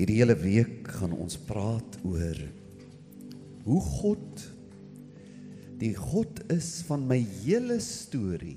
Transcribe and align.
Hierdie 0.00 0.22
hele 0.22 0.32
week 0.40 0.86
gaan 0.96 1.12
ons 1.12 1.34
praat 1.44 1.98
oor 2.08 2.38
hoe 3.66 3.80
God 3.84 4.44
die 5.76 5.92
God 5.92 6.40
is 6.54 6.70
van 6.88 7.04
my 7.04 7.18
hele 7.42 7.76
storie. 7.84 8.56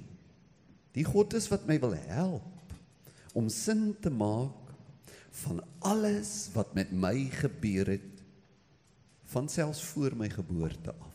Die 0.95 1.03
God 1.03 1.35
is 1.35 1.49
wat 1.51 1.67
my 1.67 1.75
wil 1.83 1.97
help 2.07 2.71
om 3.35 3.51
sin 3.51 3.89
te 3.99 4.07
maak 4.07 4.71
van 5.43 5.59
alles 5.83 6.47
wat 6.55 6.71
met 6.79 6.95
my 6.95 7.27
gebeur 7.35 7.91
het 7.91 8.23
van 9.35 9.51
selfs 9.51 9.83
voor 9.91 10.15
my 10.15 10.31
geboorte 10.31 10.95
af. 10.95 11.13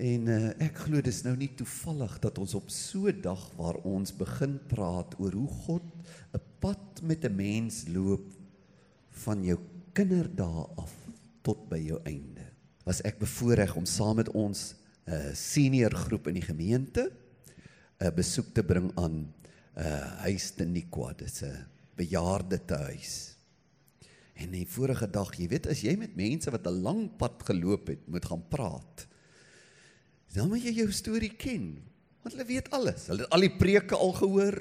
En 0.00 0.28
uh, 0.32 0.42
ek 0.64 0.86
glo 0.86 1.04
dis 1.04 1.26
nou 1.28 1.36
nie 1.36 1.52
toevallig 1.60 2.22
dat 2.24 2.40
ons 2.40 2.56
op 2.56 2.72
so 2.72 3.04
'n 3.04 3.20
dag 3.20 3.50
waar 3.60 3.84
ons 3.84 4.16
begin 4.16 4.56
praat 4.72 5.12
oor 5.20 5.36
hoe 5.36 5.50
God 5.66 5.84
'n 6.32 6.40
pad 6.56 7.04
met 7.04 7.28
'n 7.28 7.36
mens 7.36 7.84
loop 7.92 8.40
van 9.24 9.44
jou 9.44 9.58
kinderdae 9.92 10.66
af 10.80 10.92
tot 11.42 11.68
by 11.70 11.78
jou 11.78 12.00
einde. 12.08 12.46
Was 12.86 13.02
ek 13.06 13.20
bevoorreg 13.22 13.74
om 13.76 13.86
saam 13.86 14.16
met 14.16 14.30
ons 14.30 14.74
'n 15.06 15.12
uh, 15.12 15.34
senior 15.34 15.94
groep 15.94 16.28
in 16.28 16.34
die 16.34 16.46
gemeente 16.46 17.10
'n 17.10 18.06
uh, 18.06 18.10
besoek 18.14 18.54
te 18.54 18.62
bring 18.62 18.90
aan 18.94 19.26
'n 19.26 19.32
uh, 19.76 20.22
huis 20.26 20.50
te 20.50 20.64
Nikwa, 20.64 21.12
dit's 21.12 21.42
'n 21.42 21.66
bejaarde 21.96 22.60
huis. 22.66 23.36
En 24.34 24.50
die 24.50 24.66
vorige 24.66 25.06
dag, 25.10 25.34
jy 25.36 25.48
weet, 25.48 25.66
as 25.66 25.82
jy 25.84 25.96
met 25.96 26.16
mense 26.16 26.50
wat 26.50 26.66
'n 26.66 26.82
lang 26.82 27.16
pad 27.16 27.42
geloop 27.44 27.86
het, 27.86 28.08
moet 28.08 28.24
gaan 28.24 28.48
praat. 28.48 29.06
Dan 30.32 30.48
moet 30.48 30.64
jy 30.64 30.72
jou 30.72 30.90
storie 30.92 31.36
ken, 31.36 31.82
want 32.22 32.34
hulle 32.34 32.46
weet 32.48 32.70
alles. 32.70 33.06
Hulle 33.06 33.26
het 33.26 33.30
al 33.30 33.44
die 33.44 33.56
preke 33.56 33.96
al 33.96 34.12
gehoor. 34.12 34.58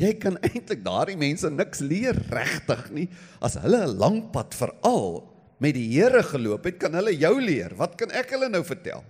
Jy 0.00 0.14
kan 0.22 0.38
eintlik 0.48 0.82
daardie 0.84 1.18
mense 1.20 1.50
niks 1.52 1.82
leer 1.84 2.16
regtig 2.32 2.86
nie 2.96 3.08
as 3.44 3.58
hulle 3.60 3.84
'n 3.84 3.98
lang 4.00 4.18
pad 4.32 4.56
veral 4.56 5.20
met 5.60 5.76
die 5.76 5.88
Here 5.92 6.22
geloop 6.24 6.64
het, 6.64 6.78
kan 6.80 6.94
hulle 6.96 7.12
jou 7.12 7.34
leer. 7.36 7.74
Wat 7.76 7.98
kan 8.00 8.10
ek 8.16 8.32
hulle 8.32 8.48
nou 8.48 8.62
vertel? 8.64 9.04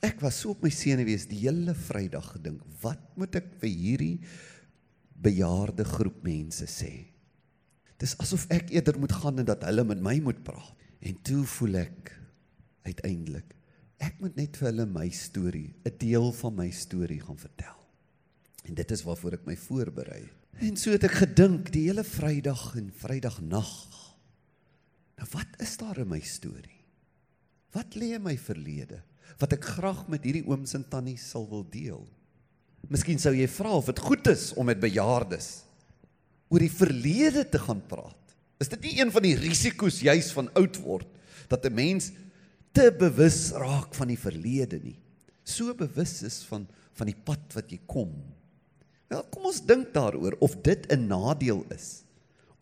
Ek 0.00 0.22
was 0.24 0.38
so 0.40 0.54
op 0.54 0.62
my 0.64 0.72
senuwees 0.72 1.26
die 1.28 1.42
hele 1.44 1.74
Vrydag 1.76 2.32
gedink, 2.38 2.64
wat 2.80 3.02
moet 3.20 3.36
ek 3.36 3.50
vir 3.60 3.68
hierdie 3.68 4.16
bejaarde 5.20 5.84
groep 5.84 6.24
mense 6.24 6.64
sê? 6.64 7.04
Dis 8.00 8.16
asof 8.16 8.46
ek 8.48 8.72
eerder 8.72 8.96
moet 8.96 9.12
gaan 9.12 9.42
en 9.42 9.44
dat 9.44 9.66
hulle 9.68 9.84
met 9.84 10.00
my 10.00 10.16
moet 10.24 10.40
praat. 10.40 10.72
En 11.04 11.16
toe 11.24 11.44
voel 11.44 11.82
ek 11.84 12.12
uiteindelik 12.88 13.56
ek 14.00 14.16
moet 14.22 14.36
net 14.40 14.56
vir 14.56 14.70
hulle 14.70 14.86
my 14.88 15.08
storie, 15.12 15.74
'n 15.84 15.92
deel 16.00 16.32
van 16.32 16.56
my 16.56 16.70
storie 16.72 17.20
gaan 17.20 17.36
vertel. 17.36 17.79
En 18.70 18.76
dit 18.78 18.92
is 18.94 19.02
waarvoor 19.02 19.34
ek 19.40 19.46
my 19.48 19.56
voorberei. 19.58 20.22
En 20.62 20.76
so 20.78 20.94
het 20.94 21.02
ek 21.08 21.16
gedink 21.24 21.72
die 21.74 21.88
hele 21.88 22.04
Vrydag 22.06 22.76
en 22.78 22.92
Vrydagnag. 22.94 23.72
Nou 25.18 25.26
wat 25.32 25.58
is 25.64 25.74
daar 25.80 25.98
in 25.98 26.08
my 26.12 26.20
storie? 26.22 26.78
Wat 27.74 27.98
lê 27.98 28.12
in 28.14 28.22
my 28.22 28.36
verlede 28.38 29.02
wat 29.40 29.54
ek 29.56 29.66
graag 29.76 30.04
met 30.10 30.24
hierdie 30.26 30.44
ooms 30.46 30.74
en 30.78 30.84
tannies 30.90 31.24
sal 31.32 31.48
wil 31.50 31.64
deel? 31.72 32.02
Miskien 32.90 33.18
sou 33.18 33.32
jy 33.34 33.50
vra 33.50 33.74
of 33.78 33.90
dit 33.90 34.06
goed 34.06 34.30
is 34.30 34.50
om 34.54 34.70
met 34.70 34.80
bejaardes 34.82 35.50
oor 36.50 36.62
die 36.62 36.70
verlede 36.70 37.44
te 37.50 37.58
gaan 37.62 37.82
praat. 37.90 38.34
Is 38.62 38.70
dit 38.70 38.86
nie 38.86 38.96
een 39.00 39.10
van 39.10 39.26
die 39.26 39.36
risiko's 39.38 40.00
juis 40.06 40.30
van 40.36 40.50
oud 40.58 40.78
word 40.82 41.10
dat 41.50 41.66
'n 41.66 41.74
mens 41.74 42.12
te 42.70 42.90
bewus 42.94 43.50
raak 43.50 43.94
van 43.98 44.14
die 44.14 44.18
verlede 44.18 44.78
nie? 44.78 44.98
So 45.42 45.74
bewus 45.74 46.22
is 46.22 46.44
van 46.46 46.68
van 46.94 47.06
die 47.06 47.16
pad 47.24 47.54
wat 47.54 47.70
jy 47.70 47.80
kom 47.86 48.12
Wel, 49.10 49.24
kom 49.26 49.48
ons 49.50 49.58
dink 49.66 49.90
daaroor 49.94 50.36
of 50.38 50.54
dit 50.62 50.86
'n 50.92 51.10
nadeel 51.10 51.64
is 51.74 52.02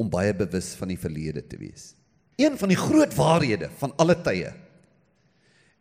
om 0.00 0.08
baie 0.08 0.32
bewus 0.32 0.72
van 0.78 0.88
die 0.88 0.98
verlede 0.98 1.46
te 1.46 1.58
wees. 1.58 1.94
Een 2.36 2.56
van 2.58 2.68
die 2.68 2.78
groot 2.78 3.14
waarhede 3.14 3.68
van 3.76 3.92
alle 3.96 4.16
tye 4.22 4.54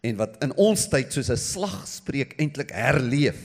en 0.02 0.16
wat 0.16 0.36
in 0.44 0.54
ons 0.56 0.88
tyd 0.90 1.14
soos 1.14 1.30
'n 1.30 1.38
slagspreuk 1.38 2.36
eintlik 2.38 2.72
herleef 2.72 3.40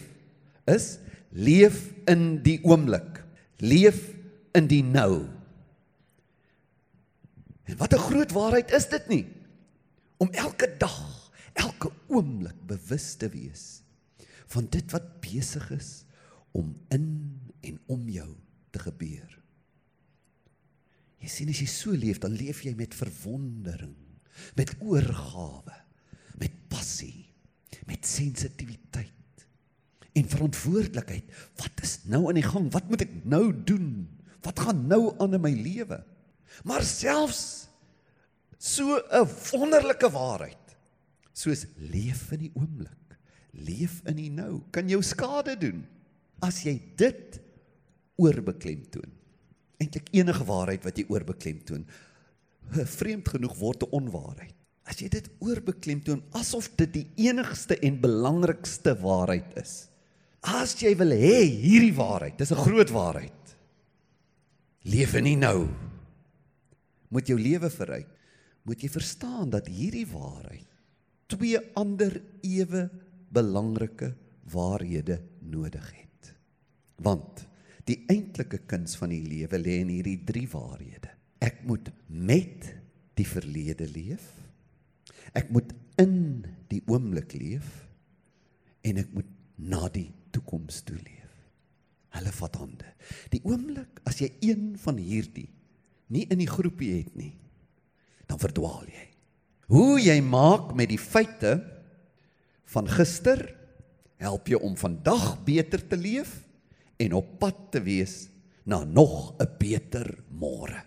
is 0.66 0.98
leef 1.30 1.92
in 2.06 2.42
die 2.42 2.58
oomblik. 2.64 3.22
Leef 3.58 4.14
in 4.52 4.66
die 4.66 4.82
nou. 4.82 5.28
En 7.64 7.76
wat 7.76 7.94
'n 7.94 8.06
groot 8.08 8.32
waarheid 8.32 8.72
is 8.72 8.88
dit 8.88 9.08
nie? 9.08 9.26
Om 10.18 10.30
elke 10.30 10.74
dag, 10.78 11.30
elke 11.52 11.90
oomblik 12.08 12.66
bewus 12.66 13.14
te 13.14 13.28
wees 13.28 13.82
van 14.46 14.66
dit 14.70 14.90
wat 14.90 15.20
besig 15.20 15.70
is 15.70 16.01
om 16.52 16.72
in 16.94 17.06
en 17.62 17.78
om 17.86 18.08
jou 18.10 18.30
te 18.72 18.82
gebeur. 18.82 19.38
Jy 21.22 21.30
sien 21.30 21.52
as 21.52 21.60
jy 21.62 21.68
so 21.70 21.94
leef, 21.94 22.18
dan 22.22 22.34
leef 22.34 22.64
jy 22.66 22.72
met 22.78 22.96
verwondering, 22.98 23.94
met 24.58 24.72
oorgawe, 24.82 25.76
met 26.40 26.54
passie, 26.72 27.28
met 27.86 28.06
sensitiwiteit 28.06 29.46
en 30.18 30.28
verantwoordelikheid. 30.28 31.28
Wat 31.60 31.84
is 31.84 32.00
nou 32.10 32.26
aan 32.28 32.40
die 32.40 32.46
gang? 32.46 32.66
Wat 32.74 32.90
moet 32.90 33.06
ek 33.06 33.14
nou 33.24 33.46
doen? 33.54 33.86
Wat 34.44 34.58
gaan 34.60 34.82
nou 34.90 35.14
aan 35.22 35.38
in 35.38 35.44
my 35.44 35.52
lewe? 35.56 36.02
Maar 36.68 36.84
selfs 36.84 37.70
so 38.58 38.98
'n 38.98 39.26
wonderlike 39.50 40.10
waarheid 40.10 40.76
soos 41.32 41.64
leef 41.76 42.30
in 42.32 42.38
die 42.38 42.52
oomblik, 42.54 43.16
leef 43.52 44.02
in 44.04 44.16
die 44.16 44.30
nou, 44.30 44.62
kan 44.70 44.88
jou 44.88 45.02
skade 45.02 45.56
doen 45.58 45.86
as 46.42 46.62
jy 46.66 46.74
dit 46.98 47.38
oorbeklemtoon. 48.20 49.10
Eintlik 49.82 50.10
enige 50.14 50.44
waarheid 50.46 50.84
wat 50.86 50.98
jy 50.98 51.06
oorbeklemtoon, 51.10 51.86
vreemd 52.98 53.28
genoeg 53.34 53.54
word 53.58 53.82
'n 53.82 53.94
onwaarheid. 53.98 54.54
As 54.84 54.98
jy 54.98 55.08
dit 55.08 55.28
oorbeklemtoon 55.38 56.22
asof 56.32 56.68
dit 56.76 56.92
die 56.92 57.06
enigste 57.28 57.78
en 57.78 58.00
belangrikste 58.00 58.94
waarheid 58.98 59.56
is. 59.56 59.88
As 60.42 60.74
jy 60.74 60.96
wil 60.96 61.14
hê 61.14 61.46
hierdie 61.46 61.94
waarheid, 61.94 62.38
dis 62.38 62.50
'n 62.50 62.64
groot 62.66 62.90
waarheid. 62.90 63.56
Leef 64.84 65.14
in 65.14 65.24
die 65.24 65.36
nou. 65.36 65.68
Moet 67.08 67.28
jou 67.28 67.38
lewe 67.38 67.70
verryk. 67.70 68.08
Moet 68.64 68.82
jy 68.82 68.88
verstaan 68.88 69.50
dat 69.50 69.66
hierdie 69.66 70.06
waarheid 70.06 70.66
twee 71.26 71.58
ander 71.74 72.20
ewe 72.42 72.90
belangrike 73.32 74.14
waarhede 74.52 75.22
nodig 75.40 75.86
het. 75.96 76.01
Want 77.00 77.46
die 77.88 78.02
eintlike 78.10 78.62
kuns 78.70 78.94
van 78.98 79.12
die 79.14 79.22
lewe 79.24 79.58
lê 79.58 79.80
in 79.82 79.90
hierdie 79.90 80.20
drie 80.26 80.46
waarhede. 80.50 81.10
Ek 81.42 81.64
moet 81.66 81.90
met 82.06 82.68
die 83.18 83.26
verlede 83.26 83.88
leef. 83.90 84.28
Ek 85.34 85.50
moet 85.52 85.72
in 86.00 86.44
die 86.70 86.82
oomblik 86.90 87.34
leef 87.36 87.68
en 88.86 89.00
ek 89.02 89.10
moet 89.14 89.28
na 89.58 89.88
die 89.92 90.10
toekoms 90.34 90.82
toe 90.86 90.96
leef. 90.98 91.18
Hulle 92.12 92.32
vat 92.36 92.58
hande. 92.60 92.88
Die 93.32 93.42
oomblik 93.48 94.02
as 94.08 94.20
jy 94.22 94.30
een 94.44 94.72
van 94.80 95.00
hierdie 95.00 95.48
nie 96.12 96.26
in 96.28 96.42
die 96.42 96.50
groepie 96.50 96.90
het 96.98 97.14
nie, 97.16 97.32
dan 98.28 98.40
verdwaal 98.40 98.84
jy. 98.84 99.06
Hoe 99.72 99.96
jy 100.02 100.18
maak 100.24 100.74
met 100.76 100.90
die 100.90 101.00
feite 101.00 101.54
van 102.74 102.88
gister 102.90 103.40
help 104.20 104.50
jou 104.52 104.60
om 104.60 104.76
vandag 104.76 105.38
beter 105.46 105.80
te 105.88 105.96
leef 105.96 106.34
en 107.02 107.18
op 107.18 107.38
pad 107.42 107.58
te 107.74 107.82
wees 107.82 108.28
na 108.64 108.84
nog 108.84 109.34
'n 109.38 109.48
beter 109.58 110.24
môre. 110.30 110.84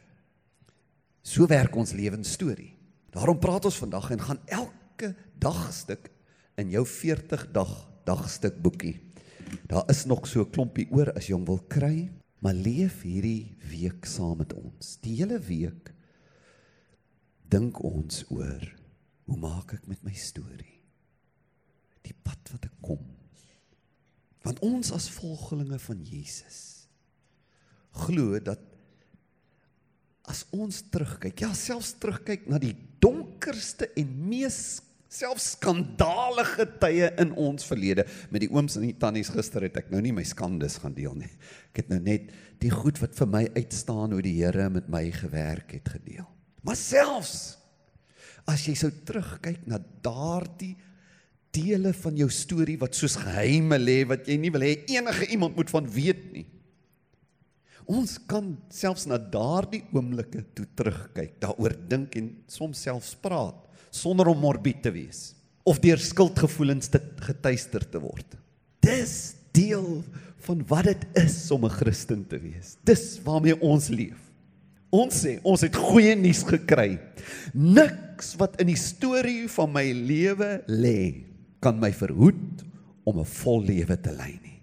So 1.21 1.47
werk 1.47 1.75
ons 1.75 1.91
lewensstorie. 1.91 2.75
Daarom 3.09 3.39
praat 3.39 3.65
ons 3.65 3.77
vandag 3.77 4.11
en 4.11 4.21
gaan 4.21 4.39
elke 4.45 5.15
dagstuk 5.39 6.11
in 6.55 6.69
jou 6.69 6.85
40 6.85 7.51
dag 7.51 7.91
dagstuk 8.05 8.61
boekie. 8.61 9.01
Daar 9.67 9.89
is 9.89 10.05
nog 10.05 10.27
so 10.27 10.41
'n 10.41 10.49
klompie 10.49 10.87
oor 10.91 11.13
as 11.13 11.27
jy 11.27 11.33
hom 11.33 11.45
wil 11.45 11.63
kry, 11.67 12.11
maar 12.39 12.53
leef 12.53 13.01
hierdie 13.01 13.57
week 13.69 14.05
saam 14.05 14.37
met 14.37 14.53
ons. 14.53 14.97
Die 15.01 15.15
hele 15.15 15.39
week 15.39 15.93
dink 17.49 17.83
ons 17.83 18.25
oor 18.29 18.75
hoe 19.25 19.37
maak 19.37 19.73
ek 19.73 19.87
met 19.87 20.03
my 20.03 20.13
storie? 20.13 20.81
Die 22.01 22.15
pad 22.23 22.51
wat 22.51 22.65
ek 22.65 22.77
kom. 22.81 23.24
Want 24.45 24.61
ons 24.65 24.93
as 24.93 25.09
volgelinge 25.09 25.79
van 25.81 26.05
Jesus 26.05 26.63
glo 27.95 28.39
dat 28.43 28.59
as 30.27 30.43
ons 30.55 30.81
terugkyk, 30.91 31.45
ja 31.45 31.51
selfs 31.55 31.93
terugkyk 32.01 32.47
na 32.49 32.59
die 32.61 32.73
donkerste 33.03 33.87
en 33.99 34.09
mees 34.27 34.81
selfs 35.15 35.51
skandalige 35.55 36.65
tye 36.81 37.11
in 37.21 37.31
ons 37.39 37.67
verlede 37.69 38.03
met 38.33 38.43
die 38.43 38.49
ooms 38.51 38.75
en 38.79 38.87
die 38.87 38.97
tannies 38.99 39.29
gister 39.31 39.63
het 39.63 39.77
ek 39.79 39.91
nou 39.93 40.01
nie 40.03 40.13
my 40.15 40.25
skandes 40.27 40.79
gaan 40.81 40.95
deel 40.97 41.15
nie. 41.15 41.29
Ek 41.71 41.83
het 41.83 41.93
nou 41.93 42.01
net 42.03 42.33
die 42.59 42.73
goed 42.73 42.99
wat 43.03 43.15
vir 43.15 43.29
my 43.31 43.43
uitstaan 43.55 44.15
hoe 44.15 44.23
die 44.25 44.35
Here 44.41 44.67
met 44.73 44.89
my 44.91 45.05
gewerk 45.13 45.77
het 45.77 45.93
gedeel. 45.93 46.25
Maar 46.65 46.79
selfs 46.79 47.37
as 48.49 48.65
jy 48.67 48.75
sou 48.77 48.91
terugkyk 49.07 49.63
na 49.69 49.79
daardie 50.05 50.75
dele 51.55 51.93
van 51.93 52.17
jou 52.19 52.27
storie 52.33 52.77
wat 52.81 52.97
soos 52.97 53.15
geheime 53.21 53.79
lê 53.79 54.01
wat 54.09 54.27
jy 54.27 54.37
nie 54.41 54.51
wil 54.53 54.65
hê 54.65 54.75
enige 54.91 55.29
iemand 55.31 55.55
moet 55.55 55.71
van 55.71 55.87
weet 55.91 56.27
nie. 56.33 56.45
Ons 57.85 58.17
kan 58.29 58.55
selfs 58.73 59.05
na 59.05 59.19
daardie 59.19 59.83
oomblikke 59.93 60.41
toe 60.57 60.65
terugkyk, 60.77 61.37
daaroor 61.43 61.75
dink 61.89 62.15
en 62.17 62.31
soms 62.49 62.81
selfs 62.81 63.13
praat 63.21 63.61
sonder 63.95 64.27
om 64.31 64.41
morbied 64.41 64.81
te 64.83 64.91
wees 64.91 65.31
of 65.65 65.79
deur 65.81 66.01
skuldgevoelens 66.01 66.91
te 66.93 66.99
getuister 67.25 67.85
te 67.89 68.01
word. 68.01 68.35
Dis 68.83 69.33
deel 69.55 70.03
van 70.45 70.61
wat 70.69 70.89
dit 70.91 71.05
is 71.23 71.37
om 71.51 71.65
'n 71.65 71.73
Christen 71.73 72.25
te 72.27 72.37
wees. 72.37 72.77
Dis 72.83 73.19
waarmee 73.23 73.57
ons 73.61 73.87
leef. 73.89 74.19
Ons 74.91 75.25
sê 75.25 75.39
ons 75.43 75.61
het 75.61 75.75
goeie 75.75 76.15
nuus 76.15 76.43
gekry. 76.43 76.99
Niks 77.53 78.35
wat 78.37 78.59
in 78.61 78.67
die 78.67 78.77
storie 78.77 79.49
van 79.49 79.71
my 79.71 79.91
lewe 79.91 80.63
lê 80.67 81.34
kan 81.65 81.81
my 81.81 81.89
verhoed 81.93 82.61
om 83.09 83.19
'n 83.19 83.31
vol 83.41 83.63
lewe 83.65 83.97
te 83.97 84.13
lei 84.13 84.37
nie. 84.41 84.61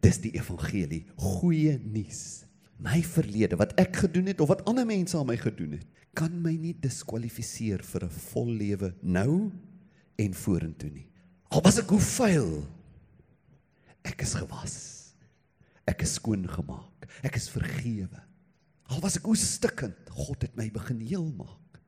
Dis 0.00 0.20
die 0.22 0.34
evangelie, 0.38 1.04
goeie 1.16 1.78
nuus. 1.82 2.44
My 2.78 3.02
verlede 3.02 3.58
wat 3.58 3.74
ek 3.78 3.96
gedoen 4.06 4.30
het 4.30 4.40
of 4.40 4.48
wat 4.48 4.62
ander 4.70 4.86
mense 4.86 5.18
aan 5.18 5.26
my 5.26 5.36
gedoen 5.36 5.72
het, 5.78 5.86
kan 6.14 6.30
my 6.42 6.54
nie 6.54 6.74
diskwalifiseer 6.74 7.82
vir 7.82 8.04
'n 8.04 8.10
vol 8.30 8.46
lewe 8.46 8.94
nou 9.02 9.50
en 10.16 10.34
vorentoe 10.34 10.90
nie. 10.90 11.06
Al 11.50 11.62
was 11.62 11.78
ek 11.78 11.90
hoe 11.90 12.00
vuil, 12.00 12.66
ek 14.04 14.22
is 14.22 14.34
gewas. 14.34 14.76
Ek 15.88 16.02
is 16.02 16.14
skoon 16.14 16.44
gemaak. 16.48 17.08
Ek 17.24 17.36
is 17.36 17.48
vergewe. 17.48 18.20
Al 18.92 19.00
was 19.00 19.16
ek 19.16 19.24
hoe 19.24 19.36
stikkend, 19.36 19.96
God 20.10 20.42
het 20.42 20.56
my 20.56 20.68
begin 20.70 21.00
heel 21.00 21.32
maak. 21.32 21.80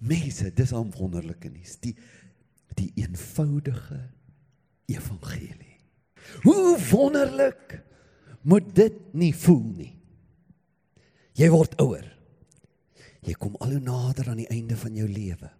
Mense, 0.00 0.50
dis 0.50 0.72
'n 0.72 0.90
wonderlike 0.98 1.48
nuus. 1.48 1.76
Die 1.80 1.94
die 2.76 2.92
eenvoudige 2.94 4.10
evangelie. 4.86 5.78
Hoe 6.42 6.78
wonderlik 6.90 7.82
moet 8.42 8.74
dit 8.74 9.14
nie 9.14 9.32
voel 9.34 9.64
nie. 9.76 9.92
Jy 11.38 11.48
word 11.52 11.76
ouer. 11.80 12.06
Jy 13.22 13.34
kom 13.38 13.56
al 13.62 13.76
hoe 13.76 13.82
nader 13.82 14.32
aan 14.32 14.42
die 14.42 14.50
einde 14.50 14.76
van 14.76 14.96
jou 14.98 15.06
lewe. 15.08 15.50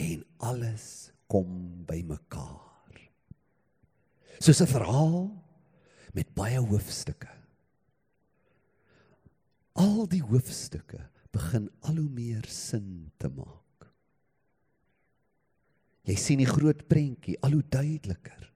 En 0.00 0.24
alles 0.48 1.12
kom 1.30 1.84
bymekaar. 1.86 2.98
Soos 4.42 4.60
'n 4.60 4.66
verhaal 4.66 5.30
met 6.12 6.34
baie 6.34 6.58
hoofstukke. 6.58 7.30
Al 9.72 10.08
die 10.08 10.22
hoofstukke 10.22 11.00
begin 11.30 11.70
al 11.80 11.96
hoe 11.96 12.08
meer 12.08 12.44
sin 12.48 13.12
te 13.16 13.28
maak. 13.28 13.61
Jy 16.08 16.16
sien 16.18 16.40
die 16.42 16.50
groot 16.50 16.82
prentjie 16.90 17.36
al 17.46 17.54
hoe 17.56 17.64
duideliker. 17.70 18.48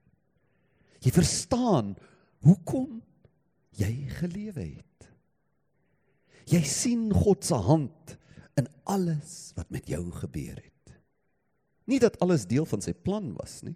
Jy 1.03 1.13
verstaan 1.15 1.93
hoekom 2.43 2.99
jy 3.77 3.91
gelewe 4.17 4.65
het. 4.65 5.09
Jy 6.47 6.61
sien 6.67 7.09
God 7.15 7.45
se 7.45 7.57
hand 7.67 8.15
in 8.57 8.67
alles 8.89 9.51
wat 9.57 9.69
met 9.71 9.87
jou 9.87 10.01
gebeur 10.15 10.55
het. 10.57 10.95
Nie 11.87 11.99
dat 12.03 12.17
alles 12.23 12.47
deel 12.49 12.65
van 12.67 12.83
sy 12.83 12.91
plan 12.91 13.29
was 13.37 13.61
nie, 13.63 13.75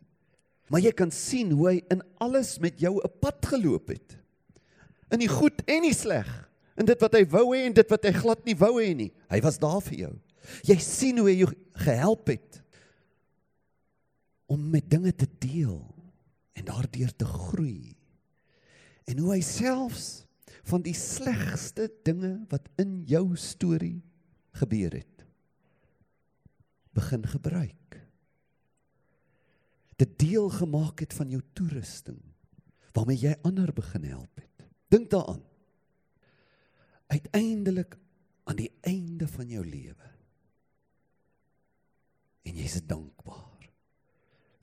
maar 0.71 0.83
jy 0.83 0.91
kan 0.95 1.11
sien 1.15 1.51
hoe 1.55 1.67
hy 1.69 1.77
in 1.91 2.03
alles 2.23 2.57
met 2.63 2.79
jou 2.79 2.99
'n 2.99 3.19
pad 3.19 3.45
geloop 3.45 3.87
het. 3.91 4.17
In 5.11 5.19
die 5.19 5.31
goed 5.31 5.61
en 5.67 5.83
die 5.83 5.95
sleg, 5.95 6.27
in 6.77 6.85
dit 6.85 7.01
wat 7.01 7.13
hy 7.13 7.25
wou 7.25 7.55
hê 7.55 7.65
en 7.67 7.73
dit 7.73 7.89
wat 7.89 8.03
hy 8.03 8.11
glad 8.11 8.45
nie 8.45 8.55
wou 8.55 8.79
hê 8.79 8.95
nie. 8.95 9.11
Hy 9.29 9.41
was 9.41 9.59
daar 9.59 9.81
vir 9.81 9.97
jou. 9.97 10.13
Jy 10.63 10.77
sien 10.79 11.17
hoe 11.17 11.27
hy 11.27 11.37
jou 11.43 11.51
gehelp 11.73 12.27
het 12.27 12.60
om 14.51 14.69
met 14.69 14.89
dinge 14.91 15.13
te 15.15 15.27
deel 15.39 15.79
en 16.59 16.65
daardeur 16.67 17.15
te 17.15 17.25
groei. 17.25 17.95
En 19.07 19.21
hoe 19.23 19.31
hy 19.35 19.41
selfs 19.45 20.25
van 20.67 20.83
die 20.83 20.95
slegste 20.97 21.87
dinge 22.03 22.33
wat 22.51 22.67
in 22.81 23.01
jou 23.09 23.23
storie 23.39 24.01
gebeur 24.59 24.97
het 24.99 25.23
begin 26.91 27.23
gebruik. 27.31 27.95
Dit 29.95 30.17
deel 30.19 30.49
gemaak 30.51 30.99
het 30.99 31.15
van 31.15 31.31
jou 31.31 31.39
toerusting 31.55 32.19
waarmee 32.91 33.21
jy 33.21 33.37
ander 33.47 33.71
begin 33.71 34.03
help 34.11 34.41
het. 34.41 34.65
Dink 34.91 35.07
daaraan. 35.13 35.45
Uiteindelik 37.07 37.95
aan 38.43 38.59
die 38.59 38.71
einde 38.83 39.29
van 39.31 39.47
jou 39.47 39.63
lewe. 39.63 40.09
En 42.43 42.59
jy's 42.59 42.81
dankbaar 42.83 43.40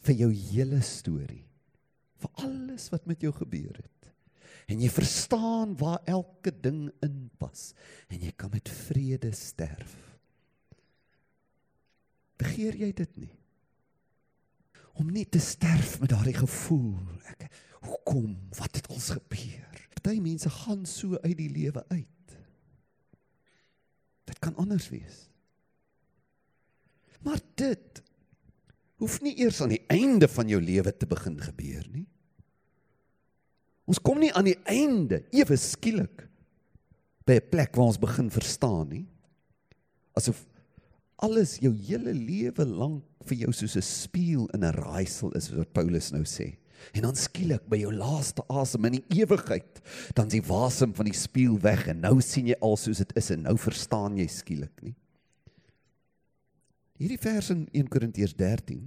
vir 0.08 0.16
jou 0.24 0.30
hele 0.32 0.80
storie. 0.84 1.44
Vir 2.18 2.44
alles 2.44 2.88
wat 2.92 3.06
met 3.06 3.22
jou 3.22 3.32
gebeur 3.36 3.76
het. 3.76 4.12
En 4.68 4.80
jy 4.82 4.88
verstaan 4.92 5.76
waar 5.80 6.02
elke 6.08 6.52
ding 6.52 6.88
inpas 7.04 7.72
en 8.08 8.20
jy 8.20 8.32
kan 8.36 8.52
met 8.52 8.68
vrede 8.88 9.30
sterf. 9.36 9.94
Begeer 12.38 12.76
jy 12.78 12.90
dit 12.96 13.16
nie? 13.24 13.32
Om 14.98 15.12
nie 15.14 15.26
te 15.30 15.40
sterf 15.42 15.96
met 16.02 16.10
daardie 16.12 16.36
gevoel. 16.36 16.98
Ek 17.38 17.46
hoekom? 17.86 18.34
Wat 18.58 18.76
het 18.76 18.90
ons 18.92 19.12
gebeur? 19.14 19.68
Party 20.08 20.22
mense 20.24 20.50
gaan 20.50 20.86
so 20.88 21.18
uit 21.20 21.36
die 21.36 21.50
lewe 21.52 21.82
uit. 21.90 22.36
Dit 24.28 24.38
kan 24.40 24.56
anders 24.56 24.88
wees. 24.88 25.26
Maar 27.24 27.40
dit 27.60 28.02
hoef 28.98 29.20
nie 29.22 29.36
eers 29.38 29.60
aan 29.62 29.74
die 29.74 29.84
einde 29.92 30.28
van 30.28 30.48
jou 30.50 30.60
lewe 30.62 30.92
te 30.96 31.06
begin 31.06 31.38
gebeur 31.40 31.86
nie. 31.92 32.06
Ons 33.88 34.00
kom 34.04 34.18
nie 34.20 34.32
aan 34.36 34.50
die 34.50 34.58
einde 34.68 35.22
ewe 35.32 35.56
skielik 35.56 36.26
by 37.24 37.38
'n 37.38 37.50
plek 37.50 37.76
waar 37.76 37.88
ons 37.92 38.00
begin 38.00 38.30
verstaan 38.30 38.88
nie. 38.88 39.06
Asof 40.16 40.46
alles 41.16 41.58
jou 41.58 41.72
hele 41.72 42.12
lewe 42.12 42.64
lank 42.64 43.04
vir 43.24 43.36
jou 43.44 43.52
soos 43.52 43.76
'n 43.76 43.82
spieël 43.82 44.48
in 44.54 44.64
'n 44.64 44.72
raaisel 44.72 45.32
is 45.32 45.50
wat 45.50 45.72
Paulus 45.72 46.12
nou 46.12 46.24
sê. 46.24 46.56
En 46.94 47.02
dan 47.02 47.16
skielik 47.16 47.68
by 47.68 47.76
jou 47.76 47.92
laaste 47.92 48.42
asem 48.48 48.84
in 48.84 48.92
die 48.92 49.22
ewigheid, 49.22 49.80
dan 50.14 50.26
is 50.26 50.32
die 50.32 50.46
wasem 50.46 50.94
van 50.94 51.06
die 51.06 51.14
spieël 51.16 51.58
weg 51.60 51.88
en 51.88 52.00
nou 52.00 52.20
sien 52.20 52.46
jy 52.46 52.56
al 52.60 52.76
soos 52.76 52.98
dit 52.98 53.16
is 53.16 53.30
en 53.30 53.42
nou 53.42 53.56
verstaan 53.58 54.16
jy 54.16 54.26
skielik 54.26 54.82
nie. 54.82 54.94
Hierdie 56.98 57.20
vers 57.22 57.52
in 57.54 57.66
1 57.70 57.90
Korintiërs 57.92 58.34
13 58.38 58.82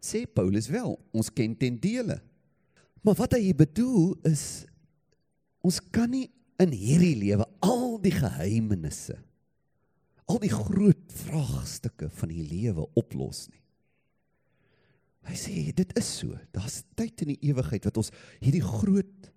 sê 0.00 0.24
Paulus 0.24 0.70
wel, 0.72 0.94
ons 1.12 1.28
ken 1.28 1.52
ten 1.60 1.76
dele. 1.76 2.16
Maar 3.04 3.18
wat 3.18 3.34
hy 3.36 3.52
bedoel 3.56 4.14
is 4.28 4.64
ons 5.60 5.76
kan 5.92 6.08
nie 6.08 6.30
in 6.60 6.72
hierdie 6.72 7.16
lewe 7.20 7.44
al 7.64 7.98
die 8.00 8.14
geheimenisse 8.14 9.18
al 10.30 10.38
die 10.42 10.52
groot 10.52 11.10
vraagstukke 11.24 12.08
van 12.20 12.30
die 12.30 12.44
lewe 12.46 12.86
oplos 12.98 13.48
nie. 13.50 13.58
Hy 15.28 15.36
sê 15.36 15.54
dit 15.76 15.90
is 15.98 16.08
so. 16.22 16.36
Daar's 16.54 16.80
tyd 16.96 17.24
in 17.24 17.34
die 17.34 17.50
ewigheid 17.50 17.84
wat 17.88 17.98
ons 18.00 18.12
hierdie 18.40 18.64
groot 18.64 19.28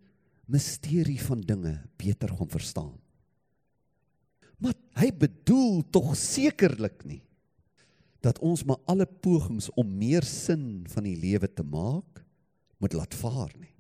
misterie 0.54 1.20
van 1.24 1.42
dinge 1.44 1.74
beter 2.00 2.32
gaan 2.38 2.52
verstaan. 2.52 2.94
Maar 4.64 4.76
hy 5.02 5.10
bedoel 5.26 5.82
tog 5.92 6.14
sekerlik 6.20 7.04
nie 7.10 7.22
dat 8.24 8.40
ons 8.40 8.64
maar 8.64 8.80
alle 8.88 9.06
pogings 9.06 9.70
om 9.76 9.98
meer 10.00 10.24
sin 10.24 10.86
van 10.94 11.08
die 11.08 11.18
lewe 11.20 11.50
te 11.52 11.64
maak 11.64 12.24
moet 12.80 12.96
laat 12.96 13.16
vaar 13.16 13.52
nie. 13.60 13.74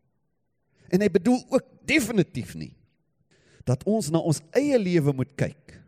En 0.91 1.01
hy 1.01 1.09
bedoel 1.11 1.39
ook 1.49 1.69
definitief 1.87 2.53
nie 2.59 2.73
dat 3.63 3.85
ons 3.87 4.11
na 4.11 4.19
ons 4.19 4.43
eie 4.59 4.77
lewe 4.79 5.13
moet 5.15 5.31
kyk 5.39 5.79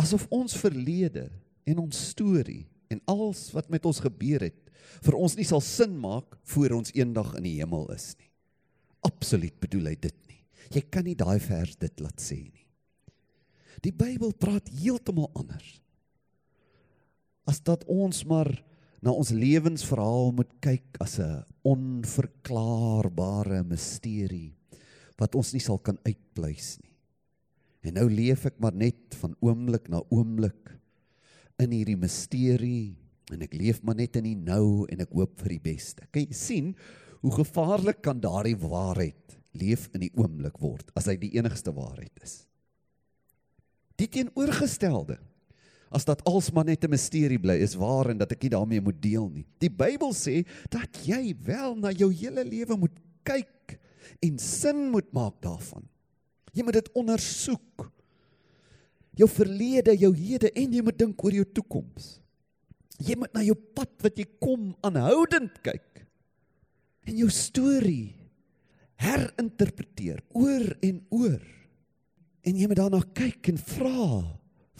asof 0.00 0.24
ons 0.32 0.56
verlede 0.56 1.28
en 1.68 1.82
ons 1.84 2.04
storie 2.12 2.64
en 2.92 3.00
alles 3.10 3.46
wat 3.54 3.68
met 3.72 3.84
ons 3.88 4.00
gebeur 4.02 4.44
het 4.48 4.58
vir 5.04 5.16
ons 5.16 5.36
nie 5.38 5.46
sal 5.48 5.62
sin 5.64 5.94
maak 6.00 6.36
voor 6.54 6.78
ons 6.80 6.92
eendag 6.96 7.34
in 7.38 7.46
die 7.46 7.56
hemel 7.60 7.86
is 7.94 8.12
nie. 8.18 8.28
Absoluut 9.06 9.54
bedoel 9.62 9.92
hy 9.92 9.94
dit 9.98 10.18
nie. 10.28 10.40
Jy 10.72 10.82
kan 10.92 11.06
nie 11.06 11.16
daai 11.18 11.38
vers 11.42 11.76
dit 11.80 12.02
laat 12.02 12.20
sê 12.22 12.38
nie. 12.42 12.66
Die 13.82 13.94
Bybel 13.94 14.34
praat 14.38 14.68
heeltemal 14.70 15.30
anders 15.38 15.81
as 17.48 17.60
dat 17.64 17.84
ons 17.90 18.22
maar 18.28 18.50
na 19.02 19.10
ons 19.10 19.32
lewensverhaal 19.34 20.30
moet 20.36 20.50
kyk 20.62 20.98
as 21.02 21.18
'n 21.18 21.42
onverklaarbare 21.66 23.62
misterie 23.66 24.54
wat 25.18 25.34
ons 25.34 25.52
nie 25.52 25.62
sal 25.62 25.78
kan 25.78 25.98
uitpleis 26.06 26.78
nie. 26.82 26.94
En 27.82 27.94
nou 27.94 28.08
leef 28.10 28.46
ek 28.46 28.60
maar 28.62 28.74
net 28.74 29.14
van 29.18 29.34
oomblik 29.40 29.88
na 29.90 30.02
oomblik 30.10 30.70
in 31.58 31.74
hierdie 31.74 31.98
misterie 31.98 32.94
en 33.32 33.42
ek 33.42 33.54
leef 33.54 33.82
maar 33.82 33.98
net 33.98 34.16
in 34.16 34.24
die 34.24 34.38
nou 34.38 34.86
en 34.90 35.00
ek 35.00 35.10
hoop 35.10 35.38
vir 35.40 35.56
die 35.56 35.64
beste. 35.72 36.06
Kan 36.10 36.26
jy 36.26 36.36
sien 36.36 36.76
hoe 37.22 37.32
gevaarlik 37.32 38.02
kan 38.02 38.20
daardie 38.20 38.56
waarheid 38.56 39.38
leef 39.58 39.88
in 39.94 40.06
die 40.06 40.14
oomblik 40.14 40.58
word 40.62 40.90
as 40.94 41.06
hy 41.10 41.16
die 41.16 41.34
enigste 41.38 41.74
waarheid 41.74 42.22
is? 42.22 42.46
Die 43.98 44.08
teenoorgestelde 44.08 45.18
as 45.92 46.06
dat 46.08 46.24
alsmaar 46.28 46.64
net 46.64 46.84
'n 46.84 46.90
misterie 46.90 47.38
bly 47.38 47.56
is 47.60 47.74
waar 47.74 48.10
en 48.10 48.18
dat 48.18 48.32
ek 48.32 48.42
nie 48.42 48.50
daarmee 48.50 48.80
moet 48.80 49.00
deel 49.02 49.28
nie. 49.28 49.46
Die 49.58 49.70
Bybel 49.70 50.12
sê 50.12 50.46
dat 50.70 50.90
jy 51.06 51.34
wel 51.44 51.76
na 51.76 51.90
jou 51.90 52.10
hele 52.12 52.44
lewe 52.44 52.76
moet 52.76 52.96
kyk 53.24 53.78
en 54.22 54.38
sin 54.38 54.90
moet 54.90 55.12
maak 55.12 55.40
daarvan. 55.40 55.84
Jy 56.52 56.64
moet 56.64 56.74
dit 56.74 56.92
ondersoek. 56.94 57.90
Jou 59.16 59.28
verlede, 59.28 59.96
jou 59.96 60.12
hede 60.16 60.50
en 60.56 60.72
jy 60.72 60.82
moet 60.82 60.98
dink 60.98 61.24
oor 61.24 61.32
jou 61.32 61.44
toekoms. 61.44 62.20
Jy 63.02 63.16
moet 63.18 63.32
na 63.34 63.42
jou 63.42 63.56
pad 63.56 63.90
wat 64.04 64.16
jy 64.16 64.26
kom 64.40 64.74
aanhoudend 64.84 65.58
kyk. 65.64 66.04
En 67.04 67.16
jou 67.16 67.28
storie 67.30 68.14
herinterpreteer 69.02 70.22
oor 70.38 70.76
en 70.80 71.00
oor. 71.10 71.42
En 72.42 72.58
jy 72.58 72.68
moet 72.68 72.78
daarna 72.78 73.02
kyk 73.14 73.52
en 73.52 73.58
vra, 73.58 74.22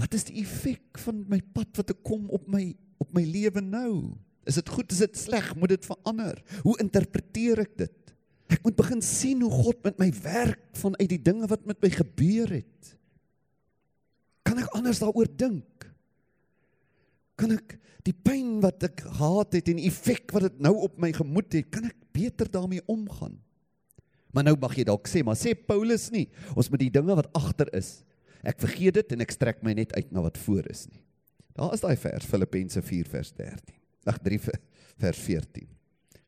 wat 0.02 0.16
is 0.18 0.26
die 0.26 0.40
effek 0.42 0.98
van 1.04 1.22
my 1.30 1.38
pad 1.54 1.78
wat 1.78 1.92
ek 1.94 2.02
kom 2.06 2.26
op 2.34 2.48
my 2.50 2.72
op 3.02 3.10
my 3.14 3.22
lewe 3.26 3.62
nou? 3.62 4.14
Is 4.46 4.58
dit 4.58 4.70
goed, 4.70 4.90
is 4.94 5.02
dit 5.02 5.18
sleg? 5.18 5.52
Moet 5.58 5.76
dit 5.76 5.86
verander? 5.86 6.38
Hoe 6.62 6.74
interpreteer 6.82 7.62
ek 7.64 7.76
dit? 7.84 8.14
Ek 8.52 8.62
moet 8.66 8.76
begin 8.78 9.02
sien 9.02 9.42
hoe 9.42 9.50
God 9.50 9.80
met 9.86 9.98
my 10.02 10.08
werk 10.22 10.64
vanuit 10.78 11.08
die 11.10 11.22
dinge 11.22 11.48
wat 11.50 11.64
met 11.66 11.80
my 11.82 11.90
gebeur 11.94 12.50
het. 12.52 12.92
Kan 14.46 14.60
ek 14.62 14.74
anders 14.76 15.00
daaroor 15.02 15.30
dink? 15.30 15.86
Kan 17.38 17.54
ek 17.56 17.78
die 18.06 18.14
pyn 18.14 18.58
wat 18.62 18.82
ek 18.86 19.04
gehad 19.06 19.56
het 19.58 19.70
en 19.70 19.80
die 19.80 19.88
effek 19.88 20.34
wat 20.34 20.48
dit 20.48 20.62
nou 20.66 20.74
op 20.86 20.98
my 21.00 21.12
gemoed 21.14 21.54
het, 21.54 21.70
kan 21.72 21.86
ek 21.88 21.98
beter 22.14 22.50
daarmee 22.50 22.82
omgaan? 22.90 23.38
Maar 24.34 24.48
nou 24.48 24.56
mag 24.58 24.74
jy 24.76 24.86
dalk 24.88 25.06
sê, 25.10 25.22
maar 25.24 25.38
sê 25.38 25.52
Paulus 25.54 26.08
nie, 26.12 26.26
ons 26.56 26.70
moet 26.72 26.82
die 26.86 26.92
dinge 26.92 27.14
wat 27.18 27.30
agter 27.36 27.70
is. 27.76 28.00
Ek 28.42 28.58
vergeet 28.62 28.98
dit 28.98 29.14
en 29.14 29.22
ek 29.22 29.34
strek 29.34 29.62
my 29.62 29.74
net 29.78 29.92
uit 29.94 30.10
na 30.14 30.24
wat 30.24 30.38
voor 30.42 30.66
is 30.70 30.86
nie. 30.90 31.02
Daar 31.54 31.74
is 31.76 31.84
daai 31.84 31.96
vers 32.00 32.26
Filippense 32.26 32.82
4 32.82 33.08
vers 33.12 33.30
13. 33.38 33.76
Ag 34.08 34.18
3 34.24 34.40
vers 34.42 35.22
14. 35.26 35.68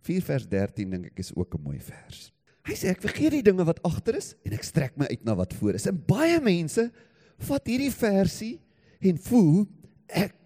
4 0.05 0.27
vers 0.29 0.47
13 0.53 0.95
dink 0.95 1.11
ek 1.11 1.19
is 1.25 1.33
ook 1.35 1.55
'n 1.57 1.63
mooi 1.65 1.81
vers. 1.81 2.31
Hy 2.65 2.75
sê 2.75 2.89
ek 2.93 3.03
vergeet 3.03 3.33
die 3.33 3.43
dinge 3.43 3.65
wat 3.65 3.83
agter 3.85 4.17
is 4.17 4.35
en 4.45 4.53
ek 4.53 4.65
strek 4.65 4.97
my 4.97 5.07
uit 5.07 5.25
na 5.25 5.35
wat 5.35 5.53
voor 5.53 5.75
is. 5.75 5.87
En 5.87 5.97
baie 5.97 6.41
mense 6.41 6.91
vat 7.39 7.67
hierdie 7.67 7.93
versie 7.93 8.61
en 9.01 9.19
voel 9.19 9.67
ek 10.09 10.37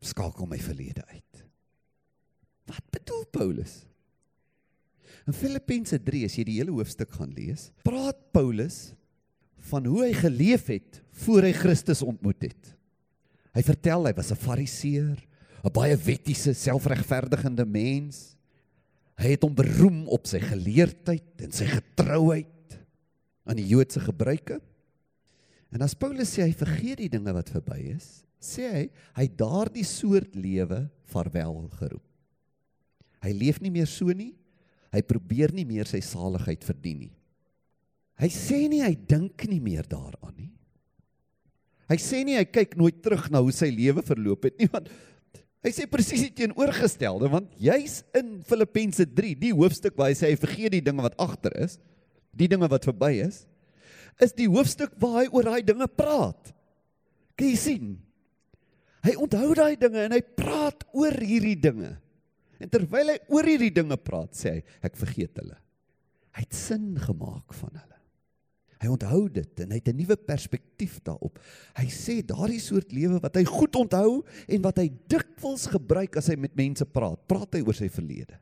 skakel 0.00 0.46
my 0.46 0.58
verlede 0.58 1.04
uit. 1.06 1.44
Wat 2.66 2.84
bedoel 2.90 3.24
Paulus? 3.30 3.84
In 5.26 5.36
Filippense 5.36 5.98
3 5.98 6.24
as 6.24 6.36
jy 6.36 6.44
die 6.44 6.58
hele 6.58 6.74
hoofstuk 6.74 7.12
gaan 7.16 7.32
lees, 7.36 7.70
praat 7.84 8.18
Paulus 8.32 8.94
van 9.70 9.86
hoe 9.88 10.02
hy 10.04 10.12
geleef 10.16 10.68
het 10.72 11.00
voor 11.24 11.46
hy 11.48 11.52
Christus 11.56 12.02
ontmoet 12.04 12.50
het. 12.50 12.72
Hy 13.54 13.62
vertel 13.62 14.08
hy 14.08 14.12
was 14.16 14.32
'n 14.32 14.40
Fariseer, 14.40 15.18
'n 15.64 15.72
baie 15.72 15.96
wettiese, 15.96 16.54
selfregverdigende 16.54 17.64
mens. 17.64 18.36
Hy 19.16 19.36
het 19.36 19.42
hom 19.42 19.54
beroem 19.54 20.08
op 20.08 20.26
sy 20.26 20.40
geleerdheid 20.40 21.40
en 21.40 21.52
sy 21.52 21.66
getrouheid 21.66 22.78
aan 23.46 23.56
die 23.56 23.68
Joodse 23.68 24.00
gebruike. 24.00 24.60
En 25.72 25.82
as 25.82 25.94
Paulus 25.94 26.30
sê 26.30 26.42
hy 26.42 26.52
vergeet 26.52 26.98
die 26.98 27.08
dinge 27.08 27.32
wat 27.32 27.50
verby 27.50 27.94
is, 27.94 28.24
sê 28.40 28.68
hy 28.70 28.90
hy 29.14 29.26
daardie 29.28 29.84
soort 29.84 30.34
lewe 30.34 30.90
vaarwel 31.04 31.68
geroep. 31.78 32.04
Hy 33.24 33.32
leef 33.32 33.60
nie 33.60 33.70
meer 33.70 33.88
so 33.88 34.12
nie. 34.12 34.34
Hy 34.92 35.00
probeer 35.02 35.52
nie 35.54 35.64
meer 35.64 35.88
sy 35.88 36.00
saligheid 36.04 36.62
verdien 36.62 36.98
nie. 37.06 37.14
Hy 38.20 38.30
sê 38.30 38.64
nie 38.70 38.82
hy 38.84 38.92
dink 38.94 39.46
nie 39.50 39.60
meer 39.62 39.86
daaraan 39.90 40.34
nie. 40.36 40.52
Hy 41.90 41.98
sê 42.00 42.22
nie 42.24 42.38
hy 42.38 42.44
kyk 42.48 42.76
nooit 42.80 43.00
terug 43.04 43.26
na 43.32 43.42
hoe 43.44 43.52
sy 43.52 43.68
lewe 43.74 44.04
verloop 44.06 44.46
het 44.48 44.56
nie 44.60 44.70
want 44.72 44.88
hy 45.64 45.72
sê 45.72 45.86
presies 45.88 46.22
die 46.26 46.32
teenoorgestelde 46.42 47.28
want 47.32 47.50
juis 47.60 47.98
in 48.16 48.38
Filippense 48.46 49.04
3 49.16 49.34
die 49.40 49.52
hoofstuk 49.56 49.98
waar 49.98 50.12
hy 50.12 50.16
sê 50.18 50.30
hy 50.30 50.38
vergeet 50.40 50.76
die 50.76 50.84
dinge 50.84 51.04
wat 51.04 51.18
agter 51.20 51.56
is, 51.60 51.76
die 52.32 52.48
dinge 52.50 52.68
wat 52.70 52.86
verby 52.88 53.12
is, 53.24 53.42
is 54.22 54.34
die 54.36 54.48
hoofstuk 54.50 54.94
waar 55.02 55.22
hy 55.22 55.26
oor 55.32 55.50
daai 55.50 55.64
dinge 55.66 55.88
praat. 55.90 56.52
Kan 57.34 57.50
jy 57.50 57.58
sien? 57.58 57.94
Hy 59.04 59.16
onthou 59.20 59.50
daai 59.58 59.74
dinge 59.80 60.06
en 60.06 60.14
hy 60.16 60.22
praat 60.38 60.86
oor 60.96 61.16
hierdie 61.18 61.58
dinge. 61.60 61.90
En 62.62 62.70
terwyl 62.72 63.10
hy 63.12 63.18
oor 63.34 63.48
hierdie 63.48 63.72
dinge 63.74 63.98
praat, 64.00 64.32
sê 64.38 64.54
hy 64.54 64.86
ek 64.86 64.96
vergeet 65.00 65.42
hulle. 65.42 65.58
Hy 66.34 66.46
het 66.46 66.56
sin 66.56 66.94
gemaak 67.02 67.52
van 67.58 67.74
hulle. 67.74 67.93
Hy 68.84 68.90
onthou 68.92 69.22
dit 69.32 69.60
en 69.64 69.72
hy 69.72 69.80
het 69.80 69.88
'n 69.88 69.96
nuwe 69.96 70.16
perspektief 70.16 71.00
daarop. 71.02 71.38
Hy 71.74 71.86
sê 71.88 72.20
daardie 72.20 72.60
soort 72.60 72.92
lewe 72.92 73.18
wat 73.20 73.36
hy 73.36 73.44
goed 73.44 73.74
onthou 73.76 74.24
en 74.48 74.62
wat 74.62 74.76
hy 74.76 74.90
dikwels 75.08 75.66
gebruik 75.66 76.16
as 76.16 76.28
hy 76.28 76.36
met 76.36 76.54
mense 76.54 76.84
praat, 76.84 77.26
praat 77.26 77.54
hy 77.54 77.62
oor 77.64 77.74
sy 77.74 77.88
verlede. 77.88 78.38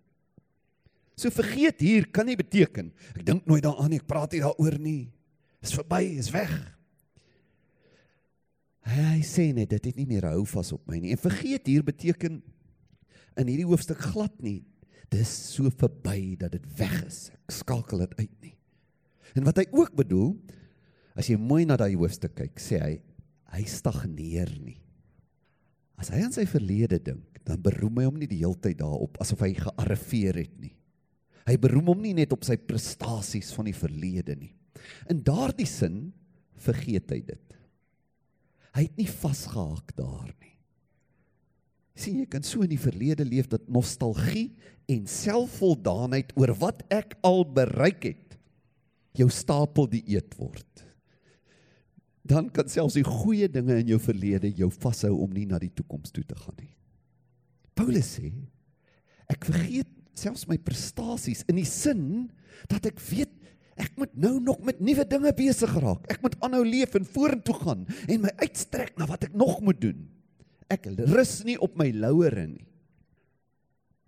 So 1.15 1.31
vergeet 1.31 1.81
hier 1.81 2.07
kan 2.11 2.27
nie 2.27 2.37
beteken 2.37 2.93
ek 3.15 3.25
dink 3.25 3.47
nooit 3.47 3.63
daaraan 3.63 3.91
nie, 3.91 4.01
ek 4.01 4.09
praat 4.09 4.33
nie 4.33 4.41
daaroor 4.41 4.79
nie. 4.79 5.13
Is 5.63 5.75
verby, 5.75 6.19
is 6.19 6.33
weg. 6.33 6.51
Hy 8.83 9.23
sê 9.23 9.53
net 9.55 9.71
dit 9.71 9.85
het 9.85 9.97
nie 9.97 10.07
meer 10.07 10.27
hou 10.27 10.45
vas 10.45 10.73
op 10.73 10.83
my 10.89 10.99
nie. 10.99 11.13
En 11.13 11.19
vergeet 11.23 11.67
hier 11.67 11.85
beteken 11.85 12.43
in 13.39 13.47
hierdie 13.47 13.69
hoofstuk 13.69 13.99
glad 13.99 14.35
nie. 14.43 14.65
Dis 15.13 15.31
so 15.55 15.71
verby 15.71 16.35
dat 16.41 16.57
dit 16.57 16.67
weg 16.79 17.05
is. 17.07 17.31
Ek 17.47 17.55
skakel 17.63 17.99
dit 17.99 18.19
uit 18.19 18.37
nie. 18.43 18.57
En 19.37 19.47
wat 19.47 19.63
hy 19.63 19.67
ook 19.73 19.95
bedoel, 19.97 20.35
as 21.17 21.29
jy 21.29 21.39
mooi 21.41 21.65
na 21.69 21.79
daai 21.81 21.95
hoofstuk 21.97 22.35
kyk, 22.37 22.61
sê 22.61 22.81
hy 22.83 22.95
hy 23.53 23.67
stagneer 23.69 24.49
nie. 24.65 24.79
As 26.01 26.09
hy 26.09 26.23
aan 26.25 26.33
sy 26.33 26.47
verlede 26.49 26.97
dink, 27.05 27.43
dan 27.45 27.61
beroem 27.61 27.99
hy 28.01 28.07
hom 28.07 28.17
nie 28.21 28.29
die 28.31 28.41
hele 28.41 28.57
tyd 28.63 28.79
daarop 28.81 29.19
asof 29.21 29.43
hy 29.45 29.53
gearriveer 29.59 30.39
het 30.41 30.55
nie. 30.63 30.73
Hy 31.45 31.57
beroem 31.61 31.91
hom 31.91 32.01
nie 32.01 32.15
net 32.17 32.33
op 32.33 32.47
sy 32.47 32.57
prestasies 32.57 33.51
van 33.53 33.69
die 33.69 33.77
verlede 33.77 34.39
nie. 34.39 34.53
In 35.11 35.21
daardie 35.27 35.69
sin 35.69 36.13
vergeet 36.63 37.13
hy 37.13 37.21
dit. 37.29 37.59
Hy 38.73 38.87
het 38.87 38.97
nie 38.97 39.11
vasgehaak 39.11 39.93
daar 39.99 40.31
nie. 40.31 40.55
Sien 41.99 42.23
jy 42.23 42.29
kan 42.31 42.47
so 42.47 42.65
in 42.65 42.73
die 42.73 42.81
verlede 42.81 43.27
leef 43.29 43.51
dat 43.53 43.69
nostalgie 43.69 44.49
en 44.91 45.05
selfvoldaanheid 45.11 46.33
oor 46.41 46.55
wat 46.63 46.87
ek 46.95 47.19
al 47.27 47.45
bereik 47.45 48.07
het 48.09 48.32
jou 49.17 49.29
stapel 49.33 49.89
die 49.93 50.03
eet 50.15 50.37
word. 50.39 50.85
Dan 52.23 52.49
kan 52.55 52.71
selfs 52.71 52.97
die 52.97 53.07
goeie 53.07 53.49
dinge 53.51 53.81
in 53.83 53.93
jou 53.95 53.99
verlede 54.03 54.53
jou 54.57 54.71
vashou 54.71 55.15
om 55.25 55.33
nie 55.35 55.47
na 55.49 55.59
die 55.63 55.73
toekoms 55.75 56.15
toe 56.15 56.25
te 56.25 56.39
gaan 56.39 56.57
nie. 56.61 56.73
Paulus 57.77 58.17
sê 58.19 58.31
ek 59.33 59.47
vergeet 59.49 59.91
selfs 60.19 60.45
my 60.49 60.59
prestasies 60.61 61.43
in 61.49 61.59
die 61.59 61.69
sin 61.69 62.29
dat 62.71 62.85
ek 62.89 63.01
weet 63.09 63.33
ek 63.81 63.95
moet 63.99 64.13
nou 64.21 64.37
nog 64.45 64.61
met 64.63 64.83
nuwe 64.85 65.05
dinge 65.09 65.33
besig 65.35 65.73
raak. 65.81 66.05
Ek 66.13 66.21
moet 66.23 66.37
aanhou 66.45 66.63
leef 66.67 66.95
en 66.99 67.09
vorentoe 67.09 67.57
gaan 67.63 67.87
en 68.07 68.27
my 68.27 68.33
uitstrek 68.45 68.93
na 69.01 69.09
wat 69.09 69.27
ek 69.27 69.35
nog 69.35 69.59
moet 69.65 69.81
doen. 69.81 70.05
Ek 70.71 70.87
rus 71.11 71.41
nie 71.49 71.57
op 71.61 71.75
my 71.81 71.89
lauere 71.97 72.47
nie. 72.47 72.67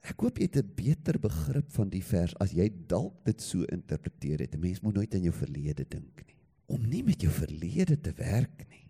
Ek 0.05 0.21
hoop 0.21 0.37
jy 0.37 0.49
het 0.51 0.57
'n 0.61 0.75
beter 0.77 1.19
begrip 1.19 1.71
van 1.73 1.89
die 1.89 2.03
vers 2.05 2.35
as 2.37 2.53
jy 2.53 2.69
dalk 2.89 3.25
dit 3.25 3.41
so 3.41 3.65
interpreteer 3.65 4.41
het. 4.41 4.55
'n 4.55 4.61
Mens 4.61 4.81
moet 4.81 4.95
nooit 4.95 5.15
aan 5.15 5.23
jou 5.23 5.33
verlede 5.33 5.85
dink 5.89 6.27
nie. 6.27 6.37
Om 6.67 6.89
nie 6.89 7.03
met 7.03 7.21
jou 7.21 7.33
verlede 7.33 8.01
te 8.01 8.13
werk 8.13 8.69
nie. 8.69 8.89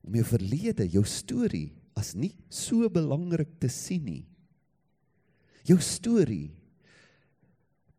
Om 0.00 0.14
jou 0.14 0.24
verlede, 0.24 0.88
jou 0.88 1.04
storie 1.04 1.72
as 1.94 2.14
nie 2.14 2.34
so 2.48 2.88
belangrik 2.88 3.60
te 3.60 3.68
sien 3.68 4.04
nie. 4.04 4.26
Jou 5.64 5.78
storie 5.78 6.50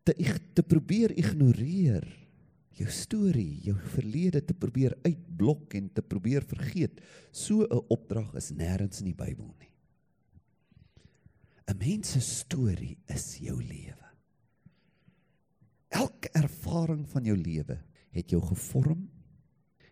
te 0.02 0.12
te 0.54 0.62
probeer 0.62 1.16
ignoreer. 1.16 2.06
Jou 2.72 2.88
storie, 2.90 3.60
jou 3.62 3.76
verlede 3.76 4.44
te 4.44 4.54
probeer 4.54 4.96
uitblok 5.04 5.74
en 5.74 5.92
te 5.92 6.02
probeer 6.02 6.42
vergeet. 6.42 7.00
So 7.30 7.62
'n 7.62 7.86
opdrag 7.88 8.34
is 8.34 8.50
nêrens 8.50 8.98
in 9.00 9.06
die 9.06 9.14
Bybel 9.14 9.54
nie. 9.60 9.71
'n 11.72 11.78
Mens 11.78 12.10
se 12.12 12.20
storie 12.20 12.98
is 13.08 13.38
jou 13.40 13.56
lewe. 13.56 14.08
Elke 15.88 16.28
ervaring 16.36 17.06
van 17.08 17.24
jou 17.24 17.36
lewe 17.36 17.78
het 18.12 18.30
jou 18.30 18.42
gevorm 18.44 19.06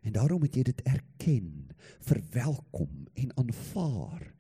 en 0.05 0.13
daarom 0.13 0.41
moet 0.41 0.57
jy 0.57 0.65
dit 0.69 0.83
erken, 0.85 1.71
verwelkom 2.05 3.07
en 3.15 3.33
aanvaar. 3.37 4.35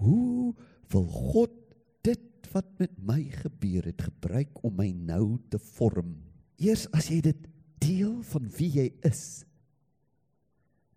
Hoe 0.00 0.52
wil 0.92 1.06
God 1.08 1.56
dit 2.04 2.50
wat 2.52 2.68
met 2.78 2.92
my 3.00 3.22
gebeur 3.32 3.88
het 3.88 4.04
gebruik 4.10 4.60
om 4.64 4.76
my 4.76 4.90
nou 4.92 5.38
te 5.48 5.58
vorm? 5.58 6.18
Eers 6.60 6.84
as 6.92 7.08
jy 7.08 7.22
dit 7.24 7.48
deel 7.80 8.20
van 8.32 8.48
wie 8.58 8.70
jy 8.80 8.86
is. 9.08 9.44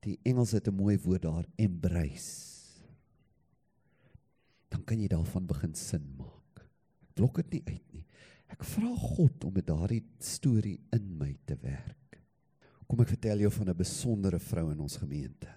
Die 0.03 0.20
Engels 0.24 0.51
het 0.51 0.67
'n 0.67 0.75
mooi 0.75 0.98
woord 1.00 1.22
daar, 1.24 1.48
embrace 1.56 2.47
kan 4.88 5.00
jy 5.00 5.10
daarvan 5.12 5.48
begin 5.50 5.75
sin 5.75 6.06
maak. 6.17 6.63
Ek 7.03 7.13
blok 7.20 7.41
dit 7.41 7.58
nie 7.58 7.63
uit 7.67 7.94
nie. 7.94 8.06
Ek 8.48 8.63
vra 8.63 8.94
God 8.96 9.44
om 9.44 9.53
met 9.58 9.67
daardie 9.67 10.03
storie 10.24 10.77
in 10.96 11.10
my 11.20 11.34
te 11.46 11.58
werk. 11.62 12.20
Kom 12.88 13.01
ek 13.03 13.12
vertel 13.12 13.44
jou 13.44 13.51
van 13.51 13.70
'n 13.70 13.77
besondere 13.77 14.39
vrou 14.39 14.72
in 14.72 14.79
ons 14.79 14.96
gemeente. 14.98 15.50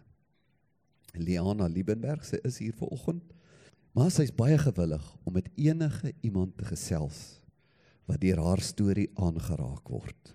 Liana 1.15 1.67
Liebenberg, 1.67 2.25
sy 2.25 2.39
is 2.45 2.59
hier 2.59 2.75
vanoggend. 2.75 3.23
Maar 3.95 4.11
sy's 4.11 4.31
baie 4.31 4.59
gewillig 4.59 5.07
om 5.25 5.35
met 5.35 5.49
enige 5.57 6.13
iemand 6.23 6.57
te 6.57 6.65
gesels 6.65 7.41
wat 8.07 8.21
deur 8.21 8.39
haar 8.39 8.61
storie 8.63 9.09
aangeraak 9.15 9.89
word 9.89 10.35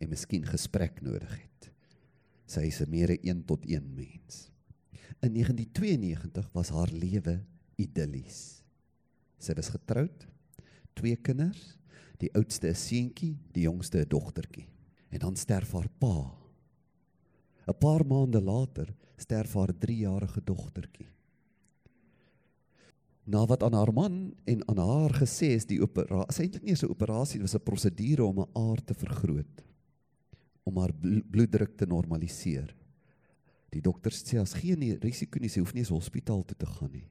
en 0.00 0.08
miskien 0.08 0.44
gesprek 0.44 1.00
nodig 1.04 1.30
het. 1.30 1.70
Sy 2.46 2.66
is 2.68 2.80
'n 2.80 2.90
meer 2.90 3.10
'n 3.10 3.18
1 3.22 3.44
tot 3.44 3.64
1 3.64 3.94
mens. 3.94 4.50
In 5.22 5.32
1992 5.32 6.52
was 6.52 6.70
haar 6.70 6.90
lewe 6.90 7.44
idillies. 7.82 8.62
Sy 9.42 9.54
was 9.58 9.72
getroud, 9.74 10.26
twee 10.94 11.16
kinders, 11.16 11.76
die 12.22 12.30
oudste 12.38 12.68
'n 12.68 12.74
seentjie, 12.74 13.36
die 13.52 13.66
jongste 13.66 13.98
'n 13.98 14.08
dogtertjie. 14.08 14.68
En 15.10 15.18
dan 15.18 15.36
sterf 15.36 15.72
haar 15.72 15.88
pa. 15.98 16.38
'n 17.66 17.78
Paar 17.78 18.06
maande 18.06 18.40
later 18.40 18.94
sterf 19.16 19.54
haar 19.54 19.72
3-jarige 19.72 20.40
dogtertjie. 20.44 21.08
Na 23.24 23.46
wat 23.46 23.62
aan 23.62 23.74
haar 23.74 23.92
man 23.92 24.34
en 24.44 24.68
aan 24.68 24.78
haar 24.78 25.14
gesê 25.14 25.54
is 25.54 25.66
die 25.66 25.80
operasie, 25.82 26.42
eintlik 26.42 26.62
nie 26.62 26.74
'n 26.74 26.90
operasie, 26.90 27.38
dit 27.38 27.50
was 27.50 27.54
'n 27.54 27.64
prosedure 27.64 28.24
om 28.24 28.40
'n 28.40 28.50
aar 28.54 28.84
te 28.84 28.94
vergroot 28.94 29.62
om 30.64 30.78
haar 30.78 30.92
bloeddruk 31.30 31.76
te 31.76 31.86
normaliseer. 31.86 32.74
Die 33.70 33.80
dokters 33.80 34.22
sê 34.22 34.38
as 34.38 34.54
geen 34.54 34.98
risiko 35.00 35.40
nie, 35.40 35.48
sy 35.48 35.60
hoef 35.60 35.72
nie 35.74 35.82
eens 35.82 35.94
hospitaal 35.94 36.44
toe 36.44 36.56
te 36.56 36.66
gaan 36.66 36.92
nie. 36.92 37.06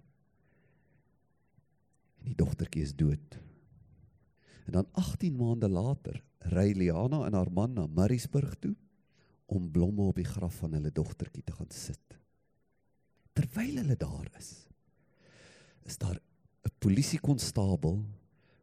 En 2.22 2.30
die 2.30 2.38
dogtertjie 2.38 2.86
is 2.86 2.96
dood. 2.96 3.38
En 4.70 4.78
dan 4.78 4.88
18 4.92 5.36
maande 5.36 5.70
later 5.70 6.22
ry 6.54 6.72
Liana 6.78 7.26
en 7.26 7.36
haar 7.38 7.52
man 7.52 7.74
na 7.74 7.88
Mariesburg 7.88 8.56
toe 8.62 8.76
om 9.52 9.72
blomme 9.72 10.08
op 10.08 10.16
die 10.16 10.28
graf 10.28 10.62
van 10.64 10.78
hulle 10.78 10.94
dogtertjie 10.96 11.44
te 11.44 11.56
gaan 11.58 11.72
sit. 11.76 12.18
Terwyl 13.36 13.82
hulle 13.82 13.98
daar 14.00 14.30
is, 14.40 14.68
is 15.84 15.98
daar 15.98 16.18
'n 16.18 16.74
polisiekonstabel 16.80 18.06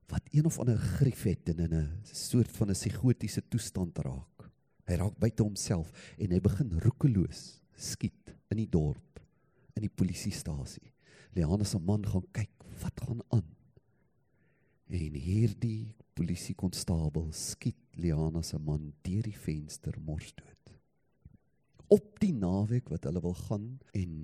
wat 0.09 0.29
een 0.33 0.45
of 0.45 0.59
ander 0.59 0.79
grief 0.79 1.23
het 1.23 1.49
en 1.49 1.59
in 1.59 1.75
'n 1.75 2.01
soort 2.03 2.51
van 2.57 2.71
'n 2.71 2.79
psigotiese 2.79 3.43
toestand 3.49 3.99
raak. 3.99 4.51
Hy 4.87 4.95
raak 4.95 5.19
buite 5.19 5.43
homself 5.43 5.93
en 6.19 6.31
hy 6.31 6.41
begin 6.41 6.79
roekeloos 6.81 7.61
skiet 7.77 8.35
in 8.49 8.57
die 8.57 8.69
dorp, 8.69 9.21
in 9.75 9.83
die 9.83 9.93
polisiestasie. 9.95 10.93
Leana 11.39 11.65
se 11.65 11.79
man 11.79 12.03
gaan 12.03 12.27
kyk, 12.35 12.67
wat 12.83 13.05
gaan 13.07 13.23
aan? 13.37 13.47
En 14.89 15.15
hierdie 15.15 15.95
polisiekonstabel 16.19 17.29
skiet 17.37 18.01
Leana 18.03 18.43
se 18.43 18.59
man 18.59 18.91
deur 19.07 19.23
die 19.23 19.37
venster 19.37 19.95
mors 20.03 20.33
dood. 20.35 20.73
Op 21.95 22.19
die 22.21 22.35
naweek 22.35 22.91
wat 22.91 23.07
hulle 23.07 23.23
wil 23.23 23.37
gaan 23.47 23.69
en 23.97 24.17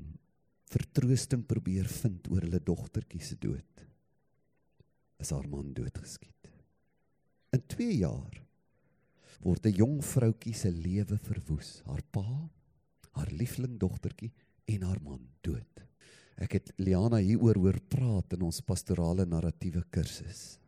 vertroosting 0.75 1.44
probeer 1.47 1.87
vind 2.00 2.26
oor 2.33 2.42
hulle 2.42 2.61
dogtertjie 2.66 3.23
se 3.23 3.38
dood, 3.38 3.85
is 5.23 5.30
haar 5.30 5.47
man 5.49 5.71
doodgeskiet. 5.76 6.50
In 7.54 7.62
2 7.71 8.00
jaar 8.00 8.42
word 9.44 9.66
'n 9.66 9.78
jong 9.78 9.99
vroutjie 10.02 10.54
se 10.54 10.71
lewe 10.73 11.18
verwoes. 11.18 11.83
Haar 11.87 12.02
pa, 12.11 12.26
haar 13.12 13.30
liefling 13.30 13.78
dogtertjie 13.78 14.33
en 14.66 14.83
haar 14.83 15.00
man 15.02 15.28
dood. 15.42 15.85
Ek 16.42 16.56
het 16.58 16.72
Liana 16.82 17.20
hieroor 17.22 17.58
hoor 17.62 17.78
praat 17.88 18.34
in 18.34 18.42
ons 18.42 18.60
pastorale 18.66 19.26
narratiewe 19.26 19.84
kursus. 19.94 20.58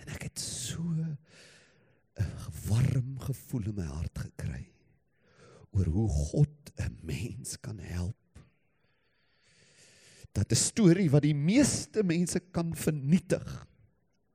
En 0.00 0.10
ek 0.12 0.28
het 0.28 0.38
so 0.38 0.82
'n 0.84 1.18
warm 2.68 3.18
gevoel 3.18 3.70
in 3.70 3.76
my 3.76 3.86
hart 3.86 4.18
gekry 4.18 4.66
oor 5.72 5.86
hoe 5.86 6.08
God 6.08 6.72
'n 6.78 6.98
mens 7.02 7.56
kan 7.60 7.78
help. 7.78 8.44
Dat 10.32 10.52
'n 10.52 10.56
storie 10.56 11.10
wat 11.10 11.22
die 11.22 11.34
meeste 11.34 12.02
mense 12.02 12.40
kan 12.52 12.74
vernietig 12.74 13.66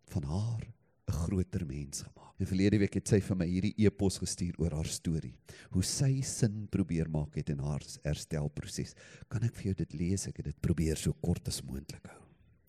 van 0.07 0.23
haar 0.23 0.65
'n 1.07 1.11
groter 1.11 1.65
mens 1.65 2.01
gemaak. 2.01 2.28
En 2.39 2.47
verlede 2.47 2.77
week 2.79 2.95
het 2.95 3.11
sy 3.11 3.17
vir 3.19 3.35
my 3.35 3.45
hierdie 3.49 3.73
e-pos 3.83 4.15
gestuur 4.21 4.55
oor 4.63 4.77
haar 4.77 4.87
storie. 4.87 5.33
Hoe 5.73 5.83
sy 5.83 6.21
sin 6.23 6.69
probeer 6.71 7.09
maak 7.11 7.35
het 7.35 7.51
in 7.51 7.59
haar 7.59 7.83
herstelproses. 8.05 8.95
Kan 9.27 9.43
ek 9.43 9.57
vir 9.57 9.69
jou 9.69 9.75
dit 9.81 9.95
lees? 9.99 10.23
Ek 10.29 10.39
het 10.39 10.47
dit 10.53 10.61
probeer 10.63 10.99
so 10.99 11.11
kort 11.19 11.51
as 11.51 11.59
moontlik 11.67 12.07
hou. 12.07 12.21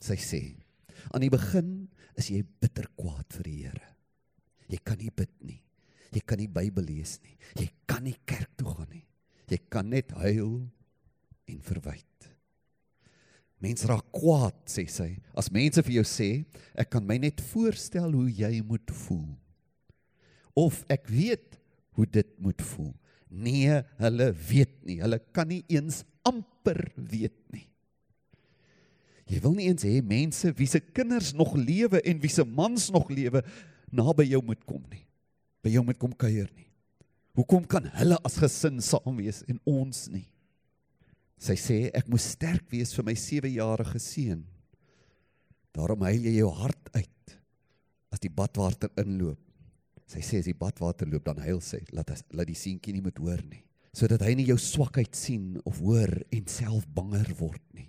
Sy 0.02 0.16
sê: 0.18 0.42
"Aan 1.14 1.22
die 1.22 1.30
begin 1.30 1.88
is 2.18 2.30
jy 2.30 2.42
bitter 2.42 2.88
kwaad 2.98 3.30
vir 3.30 3.46
die 3.46 3.58
Here. 3.62 3.94
Jy 4.68 4.78
kan 4.84 4.98
nie 4.98 5.10
bid 5.10 5.30
nie. 5.40 5.62
Jy 6.10 6.20
kan 6.26 6.38
nie 6.38 6.48
Bybel 6.48 6.84
lees 6.84 7.20
nie. 7.22 7.36
Jy 7.54 7.70
kan 7.86 8.02
nie 8.02 8.16
kerk 8.26 8.50
toe 8.56 8.66
gaan 8.74 8.90
nie. 8.90 9.06
Jy 9.48 9.58
kan 9.70 9.88
net 9.88 10.10
huil 10.10 10.68
en 11.46 11.60
verwyd. 11.60 12.06
Mense 13.60 13.86
raak 13.86 14.06
kwaad, 14.10 14.56
sê 14.66 14.88
sy. 14.88 15.18
As 15.36 15.50
mense 15.50 15.82
vir 15.82 15.92
jou 15.92 16.04
sê, 16.04 16.44
ek 16.74 16.90
kan 16.90 17.06
my 17.06 17.18
net 17.18 17.40
voorstel 17.52 18.10
hoe 18.12 18.30
jy 18.30 18.62
moet 18.62 18.90
voel 19.04 19.36
of 20.58 20.82
ek 20.90 21.08
weet 21.10 21.58
hoe 21.98 22.06
dit 22.08 22.30
moet 22.42 22.62
voel. 22.72 22.92
Nee, 23.30 23.80
hulle 24.00 24.30
weet 24.34 24.74
nie. 24.86 24.98
Hulle 25.02 25.20
kan 25.34 25.50
nie 25.50 25.62
eens 25.70 26.02
amper 26.26 26.80
weet 26.96 27.38
nie. 27.54 27.66
Jy 29.30 29.38
wil 29.44 29.54
nie 29.54 29.68
eens 29.70 29.86
hê 29.86 30.00
mense 30.02 30.50
wie 30.58 30.66
se 30.66 30.80
kinders 30.82 31.30
nog 31.38 31.54
lewe 31.54 32.00
en 32.02 32.18
wie 32.22 32.32
se 32.32 32.42
mans 32.42 32.88
nog 32.90 33.12
lewe 33.14 33.44
naby 33.94 34.26
jou 34.32 34.40
moet 34.42 34.62
kom 34.66 34.82
nie. 34.90 35.04
By 35.62 35.70
jou 35.70 35.84
moet 35.86 36.00
kom 36.00 36.14
kuier 36.18 36.50
nie. 36.56 36.66
Hoekom 37.38 37.66
kan 37.70 37.86
hulle 37.94 38.18
as 38.26 38.40
gesin 38.42 38.82
saam 38.82 39.20
wees 39.20 39.44
en 39.46 39.60
ons 39.70 40.08
nie? 40.10 40.26
Sy 41.40 41.54
sê 41.56 41.76
ek 41.96 42.10
moet 42.10 42.24
sterk 42.24 42.66
wees 42.74 42.90
vir 42.96 43.06
my 43.06 43.14
7-jarige 43.16 44.02
seun. 44.02 44.42
Daarom 45.76 46.02
huil 46.08 46.26
jy 46.26 46.40
jou 46.40 46.50
hart 46.58 46.90
uit 46.96 47.36
as 48.10 48.20
die 48.20 48.32
badwater 48.34 48.90
inloop 48.98 49.38
Sy 50.10 50.22
sê 50.26 50.40
as 50.42 50.48
die 50.48 50.58
badwater 50.58 51.06
loop 51.06 51.28
dan 51.28 51.38
huil 51.44 51.60
sy, 51.62 51.84
laat 51.94 52.10
as, 52.10 52.24
laat 52.34 52.48
die 52.50 52.58
seentjie 52.58 52.96
nie 52.96 53.04
moet 53.04 53.18
hoor 53.22 53.42
nie, 53.46 53.62
sodat 53.94 54.24
hy 54.26 54.34
nie 54.38 54.48
jou 54.48 54.58
swakheid 54.58 55.14
sien 55.14 55.60
of 55.68 55.78
hoor 55.84 56.10
en 56.34 56.50
self 56.50 56.88
banger 56.96 57.30
word 57.38 57.62
nie. 57.76 57.86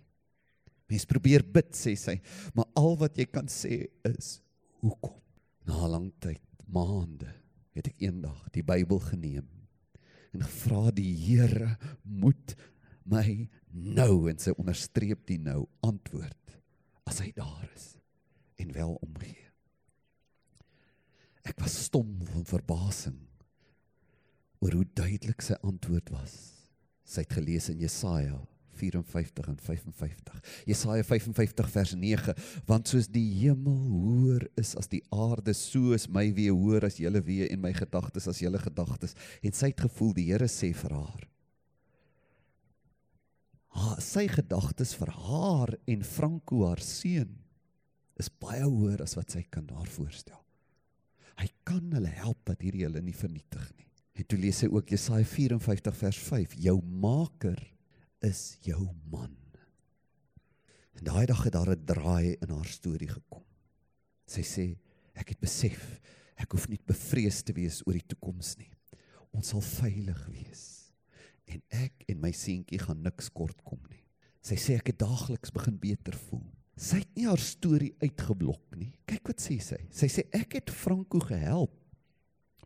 Mens 0.91 1.07
probeer 1.09 1.41
bid 1.47 1.71
sê 1.77 1.95
sy, 1.97 2.19
maar 2.53 2.69
al 2.77 2.97
wat 3.01 3.17
jy 3.17 3.25
kan 3.31 3.49
sê 3.49 3.87
is 4.05 4.35
hoekom? 4.83 5.17
Na 5.65 5.87
lang 5.89 6.09
tyd, 6.21 6.43
maande, 6.69 7.29
het 7.77 7.89
ek 7.89 8.03
eendag 8.03 8.37
die 8.53 8.65
Bybel 8.65 8.99
geneem 9.07 9.47
en 10.31 10.43
gevra 10.45 10.91
die 10.95 11.11
Here 11.19 11.75
moet 12.03 12.55
my 13.07 13.47
nou 13.71 14.29
en 14.31 14.39
sy 14.39 14.53
onderstreep 14.55 15.25
die 15.27 15.39
nou 15.41 15.65
antwoord 15.85 16.57
as 17.09 17.19
hy 17.23 17.31
daar 17.35 17.65
is 17.73 17.95
en 18.61 18.71
wel 18.75 18.93
omgee. 19.01 19.50
Ek 21.47 21.57
was 21.61 21.75
stom 21.87 22.13
van 22.29 22.45
verbasing 22.45 23.19
oor 24.61 24.77
hoe 24.77 24.87
duidelik 24.93 25.41
sy 25.41 25.57
antwoord 25.65 26.11
was. 26.13 26.35
Sy 27.07 27.25
het 27.25 27.33
gelees 27.33 27.69
in 27.73 27.81
Jesaja 27.81 28.37
54 28.81 29.47
en 29.51 29.57
55. 29.61 30.41
Jesaja 30.65 31.03
55 31.03 31.69
vers 31.69 31.93
9, 31.97 32.35
want 32.69 32.89
soos 32.89 33.09
die 33.11 33.27
hemel 33.41 33.77
hoër 33.91 34.47
is 34.61 34.73
as 34.79 34.89
die 34.91 35.03
aarde, 35.13 35.53
so 35.57 35.95
is 35.97 36.07
my 36.09 36.27
weë 36.35 36.53
hoër 36.55 36.87
as 36.89 36.99
julle 37.01 37.21
weë 37.25 37.51
en 37.53 37.61
my 37.65 37.73
gedagtes 37.77 38.29
as 38.31 38.41
julle 38.41 38.61
gedagtes. 38.61 39.17
En 39.45 39.53
sy 39.55 39.71
het 39.73 39.85
gevoel 39.85 40.15
die 40.17 40.29
Here 40.31 40.49
sê 40.49 40.71
vir 40.77 40.95
haar: 40.97 41.27
"Ha, 43.77 43.99
sy 44.01 44.27
gedagtes 44.31 44.95
vir 44.97 45.13
haar 45.27 45.75
en 45.87 46.03
Franco 46.03 46.65
haar 46.67 46.81
seun 46.81 47.37
is 48.19 48.29
baie 48.29 48.65
hoër 48.65 49.03
as 49.05 49.15
wat 49.17 49.31
sy 49.31 49.43
kan 49.49 49.67
daar 49.67 49.89
voorstel." 49.89 50.40
Hy 51.39 51.47
kan 51.67 51.91
hulle 51.93 52.11
help 52.21 52.43
dat 52.49 52.61
hierdie 52.61 52.85
hulle 52.87 53.01
nie 53.01 53.15
vernietig 53.15 53.67
nie. 53.77 53.87
En 54.19 54.27
toe 54.27 54.39
lees 54.39 54.59
hy 54.61 54.69
ook 54.71 54.91
Jesaja 54.91 55.25
54 55.25 55.95
vers 55.97 56.19
5: 56.27 56.57
Jou 56.59 56.77
maker 56.83 57.61
is 58.27 58.57
jou 58.65 58.83
man. 59.09 59.37
En 60.99 61.07
daai 61.07 61.25
dag 61.25 61.43
het 61.43 61.53
daar 61.53 61.71
'n 61.71 61.85
draai 61.85 62.35
in 62.41 62.49
haar 62.49 62.67
storie 62.67 63.07
gekom. 63.09 63.43
Sy 64.27 64.41
sê 64.41 64.77
ek 65.15 65.29
het 65.29 65.39
besef 65.39 65.99
ek 66.35 66.51
hoef 66.51 66.67
nie 66.69 66.79
bevrees 66.85 67.41
te 67.43 67.53
wees 67.53 67.81
oor 67.85 67.93
die 67.93 68.07
toekoms 68.07 68.57
nie. 68.57 68.71
Ons 69.31 69.47
sal 69.47 69.61
veilig 69.61 70.27
wees. 70.27 70.93
En 71.47 71.61
ek 71.69 72.05
en 72.07 72.21
my 72.21 72.31
seentjie 72.31 72.79
gaan 72.79 73.01
niks 73.01 73.29
kort 73.29 73.63
kom 73.63 73.79
nie. 73.89 74.03
Sy 74.41 74.55
sê 74.55 74.77
ek 74.77 74.87
het 74.87 74.99
daagliks 74.99 75.51
begin 75.51 75.77
beter 75.77 76.13
voel. 76.13 76.47
Sy 76.81 77.03
het 77.03 77.11
nie 77.13 77.27
haar 77.27 77.41
storie 77.41 77.91
uitgeblok 78.01 78.73
nie. 78.79 78.89
Kyk 79.05 79.29
wat 79.29 79.43
sê 79.43 79.59
sy. 79.61 79.77
Sy 79.93 80.09
sê 80.09 80.25
ek 80.33 80.57
het 80.57 80.73
Franco 80.73 81.21
gehelp 81.21 81.75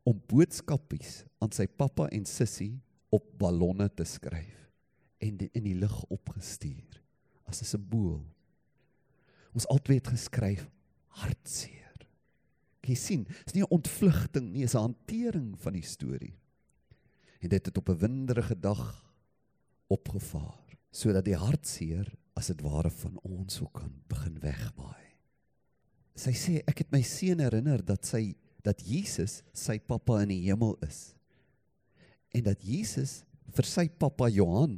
om 0.08 0.22
boodskapies 0.30 1.26
aan 1.44 1.52
sy 1.52 1.66
pappa 1.68 2.08
en 2.16 2.28
sussie 2.30 2.78
op 3.16 3.26
ballonne 3.42 3.90
te 3.92 4.06
skryf 4.08 4.62
en 5.24 5.42
in 5.48 5.66
die 5.66 5.76
lug 5.76 5.98
opgestuur 6.14 7.02
as 7.50 7.62
'n 7.62 7.66
simbool. 7.66 8.24
Ons 9.54 9.68
albei 9.68 9.98
het 9.98 10.08
geskryf 10.08 10.70
hartseer. 11.20 12.08
Jy 12.86 12.96
sien, 12.96 13.24
dit 13.24 13.48
is 13.48 13.54
nie 13.54 13.64
'n 13.64 13.76
ontvlugting 13.78 14.52
nie, 14.52 14.62
dit 14.62 14.70
is 14.70 14.76
'n 14.76 14.94
hantering 14.94 15.60
van 15.60 15.74
die 15.74 15.82
storie. 15.82 16.38
En 17.42 17.50
dit 17.50 17.66
het 17.66 17.78
op 17.78 17.90
'n 17.90 17.98
winderige 17.98 18.60
dag 18.60 19.14
opgevaar 19.88 20.64
sodat 20.92 21.26
die 21.26 21.36
hartseer 21.36 22.16
as 22.36 22.52
dit 22.52 22.62
ware 22.66 22.92
van 22.92 23.20
ons 23.24 23.62
ook 23.64 23.80
kan 23.80 23.92
begin 24.12 24.40
wegwaai. 24.44 25.06
Sy 26.16 26.34
sê 26.36 26.56
ek 26.68 26.84
het 26.84 26.92
my 26.96 27.02
seun 27.04 27.42
herinner 27.44 27.84
dat 27.84 28.08
sy 28.08 28.36
dat 28.66 28.82
Jesus 28.82 29.42
sy 29.54 29.78
pappa 29.80 30.22
in 30.24 30.32
die 30.34 30.44
hemel 30.48 30.74
is. 30.86 31.14
En 32.36 32.48
dat 32.48 32.64
Jesus 32.66 33.24
vir 33.56 33.68
sy 33.70 33.86
pappa 33.88 34.28
Johan 34.32 34.76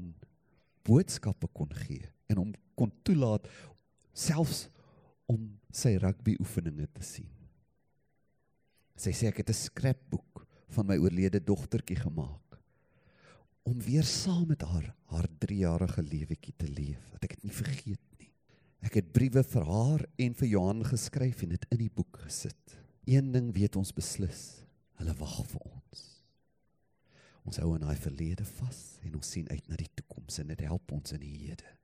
boodskappe 0.88 1.50
kon 1.56 1.72
gee 1.86 2.06
en 2.32 2.42
hom 2.42 2.52
kon 2.78 2.92
toelaat 3.08 3.48
selfs 4.18 4.68
om 5.30 5.50
sy 5.74 5.96
rugby 6.02 6.36
oefeninge 6.42 6.88
te 6.94 7.06
sien. 7.06 7.32
Sy 8.98 9.14
sê 9.14 9.30
ek 9.30 9.42
het 9.42 9.50
'n 9.50 9.64
scrapboek 9.66 10.46
van 10.74 10.86
my 10.88 10.98
oorlede 10.98 11.40
dogtertjie 11.40 11.98
gemaak 12.02 12.47
om 13.68 13.82
weer 13.84 14.04
saam 14.04 14.48
met 14.48 14.62
haar 14.64 14.94
haar 15.12 15.28
3-jarige 15.44 16.04
lewetjie 16.04 16.54
te 16.56 16.68
leef. 16.72 17.02
Dat 17.12 17.26
ek 17.28 17.36
dit 17.36 17.48
nie 17.48 17.56
vergeet 17.56 18.04
nie. 18.20 18.30
Ek 18.88 18.96
het 19.00 19.10
briewe 19.12 19.44
vir 19.44 19.66
haar 19.68 20.04
en 20.24 20.36
vir 20.40 20.50
Johan 20.54 20.84
geskryf 20.88 21.44
en 21.44 21.56
dit 21.56 21.66
in 21.76 21.82
die 21.82 21.92
boek 21.92 22.22
gesit. 22.24 22.78
Een 23.08 23.32
ding 23.34 23.50
weet 23.56 23.76
ons 23.80 23.92
beslis, 23.96 24.44
hulle 25.00 25.16
wag 25.20 25.40
vir 25.52 25.66
ons. 25.68 26.06
Ons 27.48 27.60
hou 27.64 27.74
aan 27.74 27.84
daai 27.88 28.00
verlede 28.00 28.46
vas 28.60 28.80
en 29.08 29.20
ons 29.20 29.34
sien 29.36 29.48
uit 29.52 29.68
na 29.72 29.80
die 29.80 29.90
toekoms 30.00 30.40
en 30.44 30.52
dit 30.52 30.64
help 30.68 30.96
ons 30.96 31.16
in 31.16 31.24
die 31.24 31.36
hede. 31.48 31.76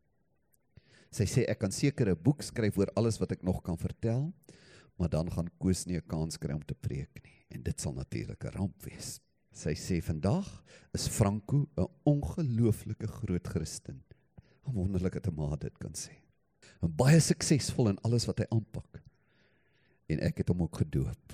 Sy 1.14 1.28
sê 1.30 1.44
ek 1.52 1.60
kan 1.64 1.72
seker 1.72 2.10
'n 2.12 2.24
boek 2.24 2.44
skryf 2.44 2.78
oor 2.78 2.92
alles 2.96 3.20
wat 3.20 3.32
ek 3.32 3.44
nog 3.44 3.62
kan 3.64 3.78
vertel, 3.78 4.34
maar 4.98 5.10
dan 5.10 5.30
gaan 5.32 5.52
Koos 5.60 5.86
nie 5.86 5.98
'n 5.98 6.08
kans 6.08 6.38
kry 6.38 6.54
om 6.54 6.64
te 6.64 6.76
preek 6.76 7.24
nie 7.24 7.40
en 7.52 7.64
dit 7.64 7.80
sal 7.80 7.94
natuurlik 7.94 8.44
'n 8.44 8.56
ramp 8.56 8.84
wees. 8.84 9.20
Sy 9.54 9.76
sê 9.78 10.00
vandag 10.02 10.48
is 10.98 11.06
Franco 11.08 11.70
'n 11.78 11.88
ongelooflike 12.10 13.08
groot 13.08 13.48
Christen. 13.48 14.02
Wonderlik 14.66 15.14
dat 15.14 15.28
'n 15.28 15.36
ma 15.36 15.56
dit 15.56 15.78
kan 15.78 15.94
sê. 15.94 16.14
En 16.82 16.96
baie 16.96 17.20
suksesvol 17.20 17.90
in 17.90 18.00
alles 18.04 18.26
wat 18.26 18.40
hy 18.40 18.46
aanpak. 18.50 19.02
En 20.10 20.20
ek 20.20 20.38
het 20.38 20.48
hom 20.48 20.62
ook 20.62 20.76
gedoop. 20.76 21.34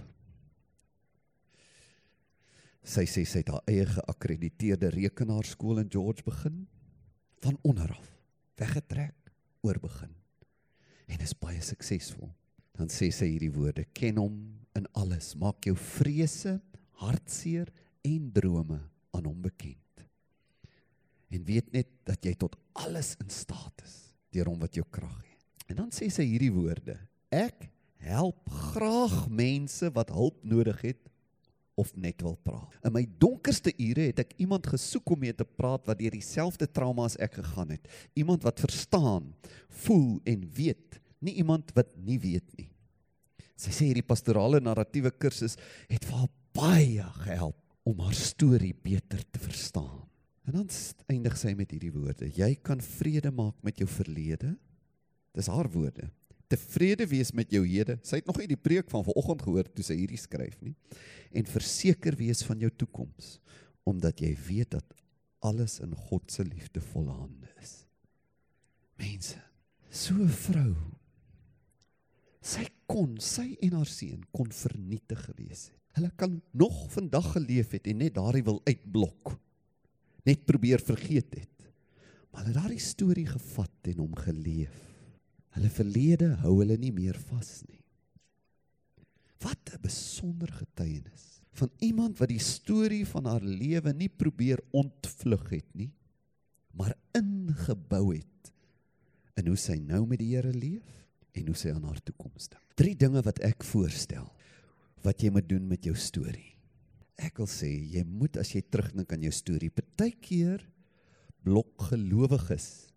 Sy 2.83 3.05
sê 3.05 3.25
sy 3.25 3.39
het 3.39 3.47
haar 3.47 3.63
eie 3.67 3.85
geakkrediteerde 3.85 4.89
rekenaarskool 4.89 5.79
in 5.79 5.91
George 5.91 6.23
begin 6.23 6.67
van 7.41 7.57
onder 7.61 7.91
af 7.91 8.19
weggetrek 8.57 9.31
oor 9.61 9.79
begin 9.79 10.15
en 11.07 11.19
is 11.19 11.33
baie 11.33 11.61
suksesvol. 11.61 12.29
Dan 12.77 12.87
sê 12.87 13.09
sy 13.11 13.25
hierdie 13.25 13.51
woorde: 13.51 13.85
Ken 13.93 14.17
hom 14.17 14.35
in 14.75 14.87
alles, 14.93 15.35
maak 15.35 15.65
jou 15.65 15.75
vrese, 15.75 16.59
hartseer 17.01 17.71
en 18.09 18.29
drome 18.33 18.79
aan 19.15 19.25
hom 19.25 19.41
bekend. 19.43 20.05
En 21.29 21.45
weet 21.45 21.71
net 21.73 21.89
dat 22.09 22.25
jy 22.25 22.33
tot 22.41 22.55
alles 22.81 23.13
in 23.21 23.29
staat 23.33 23.85
is 23.85 23.97
deur 24.33 24.49
hom 24.49 24.59
wat 24.61 24.77
jou 24.77 24.85
krag 24.93 25.17
gee. 25.23 25.37
En 25.69 25.83
dan 25.83 25.91
sê 25.93 26.09
sy 26.13 26.25
hierdie 26.25 26.53
woorde: 26.53 26.95
Ek 27.33 27.67
help 28.01 28.49
graag 28.71 29.27
mense 29.29 29.89
wat 29.93 30.13
hulp 30.13 30.37
nodig 30.45 30.81
het 30.85 31.01
of 31.79 31.91
net 31.95 32.21
wil 32.25 32.35
praat. 32.43 32.73
In 32.83 32.93
my 32.95 33.05
donkerste 33.21 33.71
ure 33.79 34.09
het 34.09 34.23
ek 34.25 34.33
iemand 34.43 34.67
gesoek 34.67 35.13
om 35.13 35.21
mee 35.23 35.35
te 35.35 35.45
praat 35.47 35.85
wat 35.87 36.01
deur 36.01 36.17
dieselfde 36.17 36.67
trauma 36.67 37.05
as 37.07 37.17
ek 37.21 37.37
gegaan 37.39 37.75
het. 37.77 37.87
Iemand 38.19 38.43
wat 38.43 38.59
verstaan, 38.59 39.31
voel 39.85 40.19
en 40.27 40.43
weet, 40.57 40.99
nie 41.23 41.37
iemand 41.39 41.71
wat 41.77 41.93
nie 42.03 42.19
weet 42.19 42.49
nie. 42.59 42.67
Sy 43.59 43.71
sê 43.75 43.89
hierdie 43.89 44.07
pastorale 44.07 44.61
narratiewe 44.63 45.11
kursus 45.11 45.57
het 45.91 46.05
vir 46.07 46.21
haar 46.21 46.35
baie 46.55 47.07
gehelp 47.23 47.57
om 47.83 47.99
haar 47.99 48.17
storie 48.17 48.75
beter 48.75 49.23
te 49.31 49.39
verstaan. 49.39 50.07
En 50.45 50.53
dan 50.53 50.69
eindig 51.07 51.37
sy 51.37 51.53
met 51.53 51.71
hierdie 51.71 51.93
woorde: 51.93 52.29
Jy 52.33 52.55
kan 52.55 52.81
vrede 52.81 53.31
maak 53.31 53.55
met 53.61 53.77
jou 53.77 53.87
verlede. 53.89 54.55
Dis 55.33 55.47
haar 55.47 55.69
woorde 55.69 56.09
tevrede 56.49 57.05
wees 57.09 57.31
met 57.35 57.51
jou 57.53 57.61
hede. 57.67 57.99
Sy 58.05 58.21
het 58.21 58.29
nog 58.29 58.39
nie 58.41 58.49
die 58.49 58.59
preek 58.59 58.89
van 58.91 59.05
vanoggend 59.05 59.43
gehoor 59.45 59.69
toe 59.69 59.85
sy 59.85 59.99
hierdie 59.99 60.19
skryf 60.19 60.57
nie. 60.65 60.73
En 61.35 61.49
verseker 61.49 62.17
wees 62.19 62.41
van 62.47 62.61
jou 62.65 62.71
toekoms 62.73 63.37
omdat 63.89 64.19
jy 64.21 64.35
weet 64.45 64.75
dat 64.75 64.97
alles 65.41 65.79
in 65.81 65.95
God 66.09 66.29
se 66.29 66.43
liefdevolle 66.45 67.13
hande 67.15 67.47
is. 67.63 67.87
Mense, 68.99 69.39
so 69.89 70.13
'n 70.13 70.29
vrou 70.29 70.75
sy 72.41 72.67
kon 72.85 73.17
sy 73.19 73.57
en 73.61 73.73
haar 73.73 73.89
seun 73.89 74.21
kon 74.31 74.51
vernietig 74.51 75.23
gewees 75.25 75.69
het. 75.71 75.78
Hulle 75.97 76.11
kan 76.15 76.41
nog 76.51 76.91
vandag 76.91 77.31
geleef 77.31 77.71
het 77.71 77.87
en 77.87 77.97
net 77.97 78.13
daardie 78.13 78.43
wil 78.43 78.61
uitblok. 78.63 79.39
Net 80.23 80.45
probeer 80.45 80.79
vergeet 80.79 81.33
het. 81.33 81.71
Maar 82.29 82.43
hulle 82.43 82.53
het 82.53 82.61
daardie 82.61 82.83
storie 82.83 83.27
gevat 83.27 83.89
en 83.93 83.97
hom 84.03 84.15
geleef 84.15 84.89
Hulle 85.57 85.69
verlede 85.73 86.33
hou 86.43 86.59
hulle 86.61 86.77
nie 86.79 86.91
meer 86.93 87.17
vas 87.29 87.63
nie. 87.67 87.81
Wat 89.43 89.71
'n 89.73 89.81
besonder 89.81 90.51
getuienis 90.51 91.41
van 91.51 91.71
iemand 91.79 92.19
wat 92.19 92.29
die 92.29 92.39
storie 92.39 93.05
van 93.05 93.25
haar 93.25 93.43
lewe 93.43 93.93
nie 93.93 94.09
probeer 94.09 94.59
ontvlug 94.71 95.49
het 95.49 95.67
nie, 95.73 95.91
maar 96.71 96.95
ingebou 97.11 98.15
het 98.15 98.51
in 99.35 99.47
hoe 99.47 99.57
sy 99.57 99.75
nou 99.75 100.05
met 100.07 100.19
die 100.19 100.35
Here 100.35 100.53
leef 100.53 100.87
en 101.33 101.47
hoe 101.47 101.55
sy 101.55 101.71
aan 101.71 101.83
haar 101.83 101.99
toekoms 102.03 102.47
dink. 102.47 102.63
Drie 102.75 102.95
dinge 102.95 103.21
wat 103.21 103.39
ek 103.39 103.63
voorstel 103.63 104.31
wat 105.03 105.23
jy 105.23 105.31
moet 105.33 105.47
doen 105.49 105.67
met 105.67 105.85
jou 105.85 105.95
storie. 105.95 106.55
Ek 107.19 107.39
wil 107.41 107.49
sê 107.51 107.69
jy 107.69 108.03
moet 108.07 108.37
as 108.39 108.53
jy 108.55 108.61
terugdink 108.63 109.11
aan 109.13 109.23
jou 109.23 109.33
storie, 109.35 109.71
partykeer 109.71 110.63
blok 111.43 111.89
gelowiges 111.89 112.89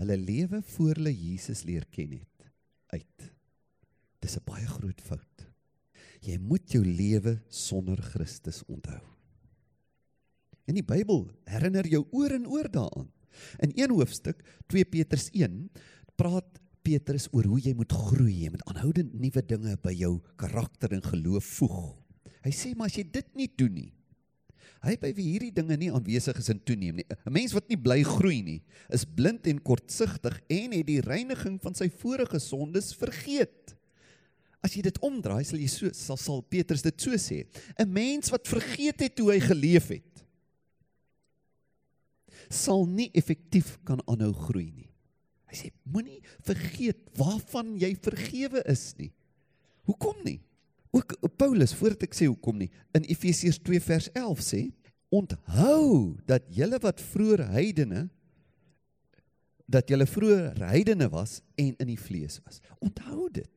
hulle 0.00 0.16
lewe 0.16 0.62
voor 0.74 0.98
hulle 0.98 1.12
Jesus 1.12 1.64
leer 1.68 1.84
ken 1.92 2.16
het 2.16 2.48
uit. 2.92 3.30
Dis 4.20 4.36
'n 4.36 4.44
baie 4.44 4.66
groot 4.66 5.00
fout. 5.00 5.46
Jy 6.22 6.38
moet 6.38 6.70
jou 6.70 6.84
lewe 6.84 7.40
sonder 7.48 7.98
Christus 8.02 8.62
onthou. 8.66 9.00
In 10.66 10.74
die 10.74 10.86
Bybel 10.86 11.26
herinner 11.50 11.86
jou 11.86 12.06
oor 12.12 12.30
en 12.30 12.46
oor 12.46 12.68
daaraan. 12.70 13.10
In 13.58 13.72
een 13.74 13.90
hoofstuk, 13.90 14.44
2 14.66 14.84
Petrus 14.84 15.30
1, 15.32 15.70
praat 16.16 16.61
Petrus 16.82 17.28
oor 17.32 17.46
hoe 17.46 17.60
jy 17.60 17.74
moet 17.78 17.92
groei, 17.92 18.44
jy 18.44 18.50
moet 18.50 18.64
aanhoudend 18.66 19.14
nuwe 19.14 19.42
dinge 19.46 19.76
by 19.82 19.92
jou 19.94 20.20
karakter 20.36 20.92
en 20.92 21.02
geloof 21.02 21.44
voeg. 21.58 21.82
Hy 22.42 22.50
sê 22.50 22.74
maar 22.74 22.90
as 22.90 22.98
jy 22.98 23.04
dit 23.06 23.28
nie 23.38 23.50
doen 23.56 23.74
nie, 23.74 23.90
Hy 24.82 24.96
by 24.98 25.12
wie 25.14 25.28
hierdie 25.36 25.52
dinge 25.54 25.76
nie 25.78 25.92
aanwesig 25.94 26.38
is 26.40 26.50
en 26.50 26.58
toeneem 26.66 26.98
nie. 26.98 27.06
'n 27.06 27.32
Mens 27.32 27.52
wat 27.54 27.68
nie 27.70 27.78
bly 27.78 28.00
groei 28.02 28.42
nie, 28.42 28.62
is 28.90 29.06
blind 29.06 29.46
en 29.46 29.62
kortsigtig 29.62 30.40
en 30.50 30.74
het 30.74 30.86
die 30.86 31.00
reiniging 31.00 31.60
van 31.62 31.74
sy 31.74 31.86
vorige 31.88 32.40
sondes 32.42 32.90
vergeet. 32.98 33.76
As 34.62 34.74
jy 34.74 34.82
dit 34.82 34.98
omdraai, 34.98 35.44
sal 35.44 35.58
jy 35.58 35.68
so 35.70 35.90
sal, 35.94 36.18
sal 36.18 36.42
Petrus 36.42 36.82
dit 36.82 37.00
so 37.00 37.10
sê. 37.14 37.46
'n 37.78 37.92
Mens 37.92 38.30
wat 38.30 38.48
vergeet 38.48 39.00
het 39.00 39.18
hoe 39.18 39.30
hy 39.30 39.40
geleef 39.40 39.88
het, 39.88 40.24
sal 42.50 42.86
nie 42.86 43.10
effektief 43.14 43.78
kan 43.84 44.02
aanhou 44.06 44.32
groei 44.34 44.70
nie. 44.74 44.91
Hy 45.52 45.58
sê 45.58 45.68
moenie 45.84 46.22
vergeet 46.46 47.12
waarvan 47.20 47.74
jy 47.76 47.92
vergewe 48.00 48.64
is 48.72 48.86
nie. 48.96 49.10
Hoekom 49.84 50.16
nie? 50.24 50.38
Ook 50.92 51.14
Paulus, 51.40 51.74
voordat 51.76 52.06
ek 52.08 52.16
sê 52.16 52.28
hoekom 52.28 52.58
nie, 52.64 52.70
in 52.96 53.04
Efesiërs 53.12 53.60
2 53.64 53.80
vers 53.84 54.08
11 54.16 54.42
sê, 54.44 54.62
onthou 55.12 56.16
dat 56.28 56.48
julle 56.52 56.80
wat 56.80 57.00
vroeër 57.12 57.46
heidene 57.52 58.06
dat 59.72 59.88
julle 59.88 60.06
vroeër 60.08 60.58
heidene 60.68 61.08
was 61.12 61.40
en 61.60 61.72
in 61.80 61.88
die 61.88 62.00
vlees 62.00 62.40
was. 62.44 62.60
Onthou 62.84 63.28
dit. 63.32 63.48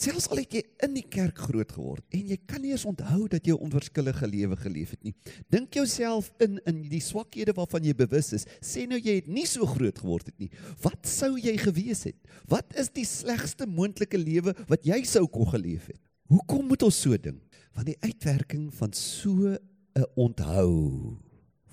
Selfs 0.00 0.30
al 0.32 0.38
het 0.40 0.54
jy 0.56 0.60
in 0.86 0.94
die 0.96 1.04
kerk 1.12 1.42
groot 1.44 1.72
geword 1.76 2.14
en 2.16 2.30
jy 2.32 2.38
kan 2.48 2.62
nie 2.64 2.70
eens 2.72 2.86
onthou 2.88 3.26
dat 3.28 3.44
jy 3.44 3.52
'n 3.52 3.66
onverskillige 3.66 4.26
lewe 4.26 4.56
geleef 4.56 4.90
het 4.96 5.02
nie. 5.04 5.14
Dink 5.50 5.74
jouself 5.74 6.32
in 6.40 6.58
in 6.64 6.88
die 6.88 7.02
swakhede 7.04 7.52
waarvan 7.52 7.84
jy 7.84 7.92
bewus 7.94 8.32
is. 8.32 8.46
Sê 8.62 8.86
nou 8.88 8.98
jy 8.98 9.16
het 9.16 9.28
nie 9.28 9.44
so 9.44 9.66
groot 9.66 9.98
geword 9.98 10.26
het 10.26 10.38
nie. 10.38 10.50
Wat 10.80 11.06
sou 11.06 11.36
jy 11.36 11.56
gewees 11.58 12.04
het? 12.04 12.16
Wat 12.48 12.72
is 12.76 12.88
die 12.88 13.04
slegste 13.04 13.66
moontlike 13.66 14.16
lewe 14.16 14.54
wat 14.68 14.84
jy 14.84 15.04
sou 15.04 15.26
kon 15.26 15.46
geleef 15.46 15.86
het? 15.86 16.00
Hoekom 16.30 16.66
moet 16.66 16.82
ons 16.82 17.00
so 17.00 17.16
ding? 17.16 17.40
Want 17.74 17.86
die 17.86 18.00
uitwerking 18.00 18.72
van 18.72 18.92
so 18.92 19.58
'n 19.94 20.06
onthou 20.16 21.18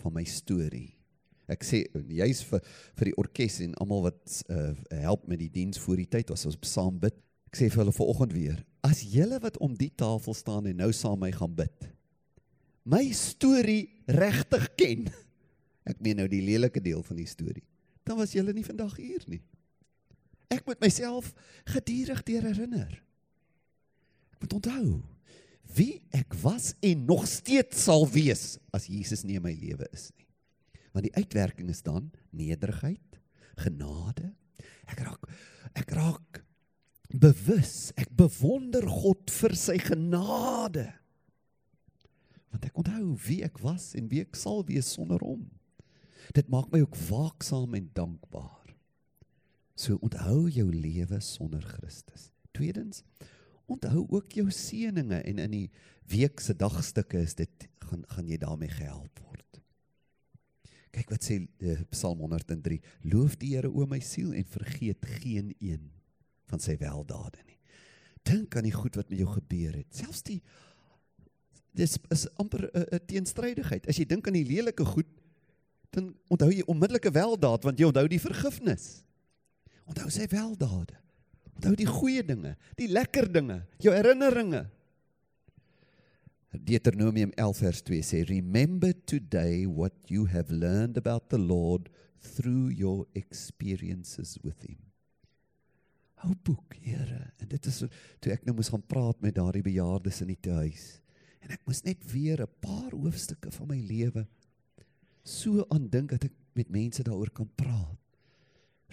van 0.03 0.13
my 0.13 0.23
storie. 0.23 0.97
Ek 1.47 1.63
sê 1.63 1.85
jy's 2.09 2.43
vir 2.43 2.59
vir 2.97 3.05
die 3.05 3.15
orkes 3.15 3.61
en 3.61 3.73
almal 3.75 4.01
wat 4.01 4.43
uh, 4.49 4.73
help 4.89 5.27
met 5.27 5.39
die 5.39 5.49
diens 5.49 5.79
voor 5.79 5.95
die 5.95 6.09
tyd 6.09 6.31
as 6.31 6.45
ons 6.45 6.57
saam 6.61 6.99
bid. 6.99 7.15
Ek 7.47 7.59
sê 7.59 7.69
vir 7.71 7.83
hulle 7.83 7.95
vanoggend 7.95 8.33
weer, 8.35 8.57
as 8.85 9.03
julle 9.07 9.39
wat 9.43 9.57
om 9.63 9.75
die 9.77 9.91
tafel 9.95 10.35
staan 10.35 10.67
en 10.69 10.81
nou 10.83 10.91
saam 10.95 11.19
my 11.21 11.31
gaan 11.35 11.55
bid. 11.55 11.89
My 12.87 13.03
storie 13.15 13.87
regtig 14.07 14.67
ken. 14.79 15.07
Ek 15.87 15.99
meen 16.03 16.19
nou 16.21 16.27
die 16.31 16.43
lelike 16.43 16.83
deel 16.83 17.03
van 17.03 17.19
die 17.19 17.27
storie. 17.27 17.65
Dan 18.07 18.19
was 18.19 18.35
julle 18.35 18.53
nie 18.55 18.65
vandag 18.67 18.95
hier 18.99 19.23
nie. 19.27 19.41
Ek 20.51 20.63
moet 20.67 20.79
myself 20.79 21.33
gedurig 21.67 22.23
deur 22.27 22.47
herinner. 22.47 22.91
Ek 24.35 24.43
moet 24.43 24.59
onthou 24.59 24.97
wie 25.75 25.99
ek 26.15 26.31
was 26.39 26.71
en 26.85 27.01
nog 27.09 27.25
steeds 27.27 27.81
sal 27.87 28.05
wees 28.07 28.55
as 28.71 28.87
Jesus 28.87 29.25
nie 29.27 29.35
in 29.35 29.43
my 29.43 29.51
lewe 29.51 29.87
is 29.91 30.07
nie. 30.15 30.27
Want 30.95 31.09
die 31.09 31.15
uitwerking 31.19 31.67
is 31.73 31.83
dan 31.83 32.07
nederigheid, 32.31 33.19
genade. 33.59 34.31
Ek 34.87 35.03
raak 35.03 35.27
ek 35.77 35.91
raak 35.93 36.39
bewus, 37.11 37.91
ek 37.99 38.11
bewonder 38.17 38.85
God 38.89 39.31
vir 39.31 39.55
sy 39.57 39.77
genade. 39.81 40.89
Want 42.51 42.67
ek 42.67 42.79
onthou 42.79 43.15
wie 43.27 43.41
ek 43.47 43.59
was 43.63 43.93
en 43.97 44.09
wie 44.11 44.23
ek 44.25 44.37
sal 44.39 44.63
wees 44.67 44.89
sonder 44.97 45.21
hom. 45.23 45.45
Dit 46.35 46.49
maak 46.51 46.71
my 46.73 46.81
ook 46.83 46.97
waaksaam 47.07 47.75
en 47.77 47.89
dankbaar. 47.95 48.73
So 49.77 49.99
onthou 50.03 50.47
jou 50.51 50.67
lewe 50.73 51.19
sonder 51.23 51.63
Christus. 51.63 52.31
Tweedens, 52.57 53.03
onthou 53.69 54.07
ook 54.09 54.39
jou 54.39 54.47
seëninge 54.51 55.21
en 55.21 55.43
in 55.43 55.53
die 55.53 55.67
week 56.11 56.41
se 56.41 56.55
dagstukke 56.57 57.19
is 57.21 57.35
dit 57.37 57.67
gaan 57.87 58.03
gaan 58.11 58.27
jy 58.27 58.39
daarmee 58.41 58.71
gehelp 58.73 59.21
word. 59.27 59.61
Kyk 60.95 61.11
wat 61.13 61.27
sê 61.27 61.39
uh, 61.43 61.77
Psalm 61.91 62.23
103: 62.25 62.79
Loof 63.11 63.37
die 63.39 63.53
Here 63.53 63.69
o 63.69 63.85
my 63.87 63.99
siel 64.03 64.33
en 64.33 64.47
vergeet 64.49 65.05
geen 65.21 65.53
een 65.59 65.91
van 66.51 66.61
sy 66.63 66.77
weldade 66.81 67.41
nie. 67.45 67.57
Dink 68.27 68.55
aan 68.55 68.67
die 68.67 68.75
goed 68.75 68.97
wat 68.99 69.09
met 69.11 69.19
jou 69.21 69.29
gebeur 69.31 69.75
het. 69.77 69.87
Selfs 69.95 70.23
die 70.27 70.41
dis 71.77 71.97
is 72.09 72.25
amper 72.41 72.69
'n 72.73 73.05
teenstrydigheid. 73.05 73.87
As 73.87 73.97
jy 73.97 74.05
dink 74.05 74.27
aan 74.27 74.33
die 74.33 74.47
lelike 74.47 74.85
goed, 74.85 75.07
dan 75.91 76.15
onthou 76.27 76.49
jy 76.51 76.63
onmiddellike 76.65 77.11
weldaad 77.11 77.63
want 77.63 77.79
jy 77.79 77.85
onthou 77.85 78.07
die 78.07 78.21
vergifnis. 78.21 79.03
Onthou 79.85 80.09
sy 80.09 80.27
weldade. 80.31 80.97
Onthou 81.55 81.75
die 81.75 81.89
goeie 81.89 82.23
dinge, 82.23 82.55
die 82.75 82.87
lekker 82.87 83.31
dinge, 83.31 83.65
jou 83.79 83.93
herinneringe. 83.93 84.67
Deuteronomium 86.57 87.31
11 87.35 87.57
vers 87.57 87.81
2 87.81 88.01
sê 88.01 88.23
remember 88.29 88.93
today 89.05 89.65
what 89.65 89.93
you 90.09 90.27
have 90.27 90.53
learned 90.53 90.97
about 90.97 91.29
the 91.29 91.37
Lord 91.37 91.89
through 92.19 92.71
your 92.73 93.05
experiences 93.13 94.37
with 94.43 94.61
him. 94.63 94.86
Hou 96.23 96.33
boek, 96.43 96.77
Here, 96.81 97.31
en 97.37 97.49
dit 97.51 97.67
is 97.69 97.83
toe 98.23 98.31
ek 98.33 98.45
nou 98.47 98.55
moes 98.57 98.71
gaan 98.73 98.85
praat 98.89 99.19
met 99.21 99.35
daardie 99.35 99.65
bejaardes 99.65 100.23
in 100.23 100.31
die 100.33 100.53
huis. 100.63 100.97
En 101.45 101.53
ek 101.53 101.61
moes 101.67 101.83
net 101.85 102.01
weer 102.11 102.41
'n 102.41 102.59
paar 102.59 102.91
hoofstukke 102.91 103.51
van 103.51 103.67
my 103.67 103.77
lewe 103.77 104.25
so 105.23 105.65
aandink 105.69 106.09
dat 106.15 106.25
ek 106.29 106.35
met 106.55 106.69
mense 106.69 107.03
daaroor 107.03 107.29
kan 107.29 107.49
praat. 107.55 107.99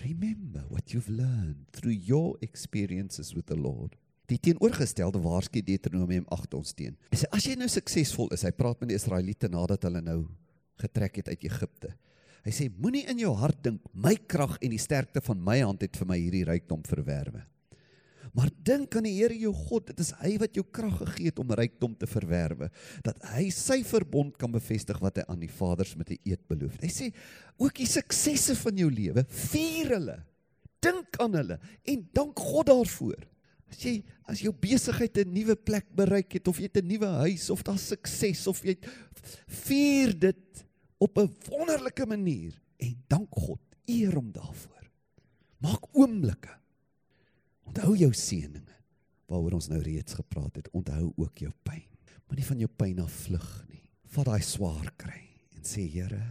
Remember 0.03 0.65
what 0.69 0.91
you've 0.91 1.09
learned 1.09 1.71
through 1.73 1.95
your 1.95 2.37
experiences 2.41 3.33
with 3.35 3.47
the 3.47 3.57
Lord. 3.57 3.97
Die 4.27 4.39
teenoorgestelde 4.39 5.21
waarsku 5.21 5.63
Deuteronomium 5.63 6.25
8 6.33 6.55
ons 6.55 6.73
teen. 6.73 6.97
Hy 7.13 7.21
sê 7.21 7.29
as 7.31 7.45
jy 7.47 7.55
nou 7.61 7.69
suksesvol 7.69 8.33
is, 8.35 8.43
hy 8.43 8.53
praat 8.57 8.81
met 8.81 8.91
die 8.91 8.99
Israeliete 8.99 9.49
nadat 9.53 9.85
hulle 9.87 10.01
nou 10.03 10.25
getrek 10.81 11.21
het 11.21 11.29
uit 11.29 11.45
Egipte. 11.45 11.93
Hy 12.45 12.53
sê 12.53 12.69
moenie 12.69 13.07
in 13.09 13.23
jou 13.23 13.33
hart 13.41 13.63
dink 13.65 13.81
my 13.97 14.15
krag 14.29 14.59
en 14.61 14.75
die 14.75 14.83
sterkte 14.83 15.23
van 15.25 15.41
my 15.41 15.63
hand 15.63 15.83
het 15.85 15.97
vir 15.97 16.09
my 16.11 16.19
hierdie 16.21 16.45
rykdom 16.45 16.83
verwerwe. 16.85 17.41
Maar 18.35 18.51
dink 18.67 18.97
aan 18.99 19.07
die 19.07 19.15
Here 19.15 19.37
jou 19.39 19.53
God, 19.55 19.93
dit 19.93 20.01
is 20.03 20.11
hy 20.19 20.33
wat 20.43 20.57
jou 20.59 20.65
krag 20.67 20.97
gegee 20.99 21.31
het 21.31 21.39
om 21.39 21.53
rykdom 21.55 21.93
te 21.99 22.09
verwerwe, 22.11 22.69
dat 23.07 23.21
hy 23.31 23.47
sy 23.55 23.79
verbond 23.87 24.35
kan 24.41 24.51
bevestig 24.53 24.99
wat 25.03 25.21
hy 25.21 25.27
aan 25.31 25.45
die 25.45 25.53
vaders 25.61 25.95
met 25.97 26.11
'n 26.11 26.19
eed 26.25 26.43
beloof 26.51 26.75
het. 26.75 26.83
Hy 26.83 26.93
sê 26.93 27.13
ook 27.59 27.75
die 27.79 27.87
suksesse 27.87 28.57
van 28.57 28.77
jou 28.77 28.91
lewe, 28.91 29.25
vier 29.29 29.95
hulle. 29.95 30.19
Dink 30.83 31.17
aan 31.21 31.33
hulle 31.33 31.61
en 31.87 32.09
dank 32.13 32.39
God 32.39 32.67
daarvoor. 32.67 33.23
As 33.71 33.79
jy 33.85 34.03
as 34.27 34.41
jou 34.41 34.53
besigheid 34.53 35.17
'n 35.17 35.33
nuwe 35.33 35.55
plek 35.55 35.87
bereik 35.95 36.33
het 36.33 36.49
of 36.49 36.59
jy 36.59 36.69
'n 36.75 36.89
nuwe 36.89 37.07
huis 37.07 37.51
of 37.51 37.63
daar 37.63 37.79
sukses 37.79 38.47
of 38.47 38.63
jy 38.65 38.77
vier 39.47 40.13
dit 40.13 40.67
op 41.05 41.19
'n 41.19 41.31
wonderlike 41.51 42.07
manier 42.07 42.57
en 42.77 42.95
dank 43.07 43.29
God, 43.31 43.61
eer 43.85 44.15
hom 44.15 44.33
daarvoor. 44.33 44.91
Maak 45.59 45.89
oomblikke 45.93 46.65
Onthou 47.75 47.97
jou 47.99 48.13
seëninge 48.15 48.77
waaroor 49.31 49.57
ons 49.57 49.71
nou 49.73 49.81
reeds 49.83 50.15
gepraat 50.19 50.61
het. 50.61 50.69
Onthou 50.77 51.13
ook 51.17 51.41
jou 51.43 51.51
pyn. 51.67 51.87
Moenie 52.29 52.47
van 52.47 52.61
jou 52.63 52.71
pyn 52.71 53.01
af 53.03 53.15
vlug 53.25 53.49
nie. 53.71 53.83
Vat 54.15 54.29
daai 54.29 54.45
swaar 54.45 54.93
kry 55.01 55.23
en 55.57 55.65
sê 55.67 55.87
Here, 55.91 56.23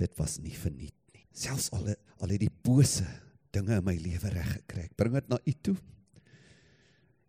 dit 0.00 0.18
was 0.18 0.38
nie 0.42 0.54
verniet 0.56 0.96
nie. 1.14 1.26
Selfs 1.30 1.70
al 1.76 1.92
al 1.94 2.32
het 2.34 2.42
die 2.42 2.52
bose 2.64 3.06
dinge 3.54 3.76
in 3.78 3.86
my 3.86 3.94
lewe 4.00 4.32
reg 4.34 4.50
gekry. 4.56 4.88
Bring 4.96 5.14
dit 5.14 5.30
na 5.30 5.38
U 5.38 5.54
toe. 5.62 5.76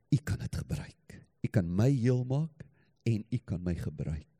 U 0.09 0.17
kan 0.23 0.39
dit 0.41 0.61
gebruik. 0.63 1.19
U 1.45 1.51
kan 1.51 1.69
my 1.69 1.91
heel 1.91 2.23
maak 2.25 2.65
en 3.05 3.25
U 3.29 3.41
kan 3.45 3.61
my 3.61 3.75
gebruik. 3.77 4.34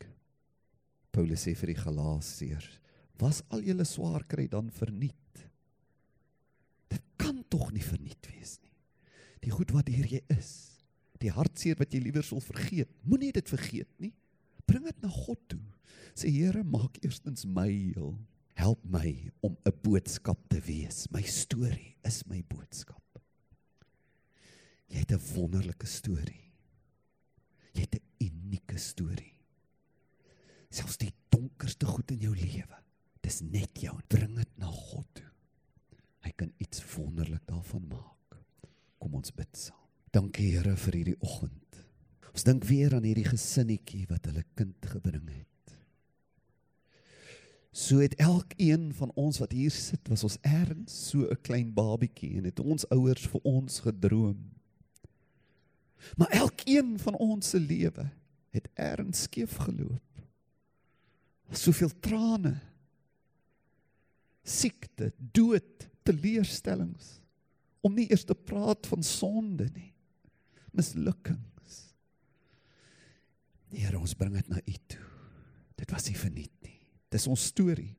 Paulus 1.15 1.47
sê 1.47 1.55
vir 1.55 1.71
die 1.71 1.79
Galasiërs, 1.79 2.79
was 3.21 3.41
al 3.55 3.63
julle 3.63 3.85
swaar 3.87 4.25
kry 4.27 4.49
dan 4.51 4.67
verniet? 4.69 5.45
Dit 6.91 7.03
kan 7.15 7.39
tog 7.49 7.71
nie 7.71 7.83
verniet 7.83 8.27
wees 8.27 8.59
nie 8.59 8.65
die 9.45 9.53
goed 9.53 9.71
wat 9.75 9.89
hier 9.91 10.07
jy 10.09 10.21
is, 10.33 10.51
die 11.21 11.31
hartseer 11.33 11.77
wat 11.79 11.93
jy 11.93 12.01
liewer 12.03 12.25
sou 12.25 12.41
vergeet, 12.43 12.89
moenie 13.05 13.33
dit 13.35 13.49
vergeet 13.49 13.91
nie. 14.01 14.13
Bring 14.65 14.87
dit 14.87 15.03
na 15.03 15.11
God 15.13 15.39
toe. 15.51 15.61
Sê 16.17 16.31
Here, 16.33 16.63
maak 16.65 16.97
eerstens 17.03 17.45
my 17.45 17.67
heel. 17.69 18.15
Help 18.57 18.81
my 18.87 19.31
om 19.43 19.57
'n 19.65 19.75
boodskap 19.83 20.39
te 20.49 20.59
wees. 20.63 21.05
My 21.11 21.21
storie 21.21 21.95
is 22.03 22.23
my 22.25 22.41
boodskap. 22.41 23.03
Jy 24.89 24.97
het 24.97 25.11
'n 25.11 25.21
wonderlike 25.35 25.85
storie. 25.85 26.53
Jy 27.73 27.81
het 27.81 27.95
'n 27.95 28.25
unieke 28.25 28.77
storie. 28.77 29.34
Selfs 30.75 30.99
die 30.99 31.13
donkerste 31.31 31.87
goed 31.87 32.11
in 32.11 32.25
jou 32.25 32.33
lewe, 32.35 32.81
dis 33.23 33.39
net 33.45 33.79
jou. 33.79 33.95
Bring 34.11 34.35
dit 34.35 34.51
na 34.59 34.67
God 34.67 35.07
toe. 35.15 35.29
Hy 36.25 36.33
kan 36.35 36.51
iets 36.59 36.81
wonderlik 36.95 37.45
daarvan 37.47 37.85
maak. 37.87 38.39
Kom 38.99 39.15
ons 39.15 39.31
bid 39.35 39.51
saam. 39.55 39.79
Dankie 40.15 40.49
Here 40.55 40.75
vir 40.79 40.95
hierdie 40.99 41.19
oggend. 41.19 41.81
Ons 42.31 42.45
dink 42.47 42.65
weer 42.67 42.95
aan 42.95 43.05
hierdie 43.07 43.27
gesinnetjie 43.27 44.05
wat 44.09 44.27
hulle 44.27 44.43
kind 44.59 44.87
gebring 44.91 45.27
het. 45.31 45.75
So 47.75 47.99
het 47.99 48.15
elkeen 48.23 48.89
van 48.95 49.11
ons 49.19 49.41
wat 49.43 49.51
hier 49.55 49.71
sit, 49.71 50.07
was 50.07 50.23
ons 50.23 50.37
erns 50.47 50.95
so 51.11 51.27
'n 51.27 51.41
klein 51.43 51.73
babietjie 51.75 52.37
en 52.37 52.45
het 52.47 52.59
ons 52.59 52.87
ouers 52.89 53.27
vir 53.27 53.41
ons 53.43 53.79
gedroom. 53.79 54.39
Maar 56.17 56.31
elkeen 56.31 56.99
van 56.99 57.15
ons 57.15 57.49
se 57.49 57.59
lewe 57.59 58.11
het 58.51 58.67
erns 58.75 59.21
skeef 59.21 59.55
geloop. 59.55 60.14
Soveel 61.51 61.91
trane. 61.99 62.55
Siekte, 64.45 65.11
dood, 65.17 65.87
teleurstellings 66.05 67.19
om 67.85 67.93
nie 67.93 68.07
eers 68.09 68.25
te 68.25 68.33
praat 68.33 68.87
van 68.89 69.03
sonde 69.05 69.67
nie. 69.75 69.91
Mislukkings. 70.75 71.75
Here, 73.75 73.99
ons 73.99 74.15
bring 74.17 74.33
dit 74.37 74.49
na 74.49 74.61
U 74.61 74.75
toe. 74.89 75.03
Dit 75.77 75.91
was 75.93 76.07
nie 76.09 76.17
verniet 76.17 76.53
nie. 76.65 76.79
Dis 77.13 77.27
ons 77.29 77.49
storie. 77.51 77.93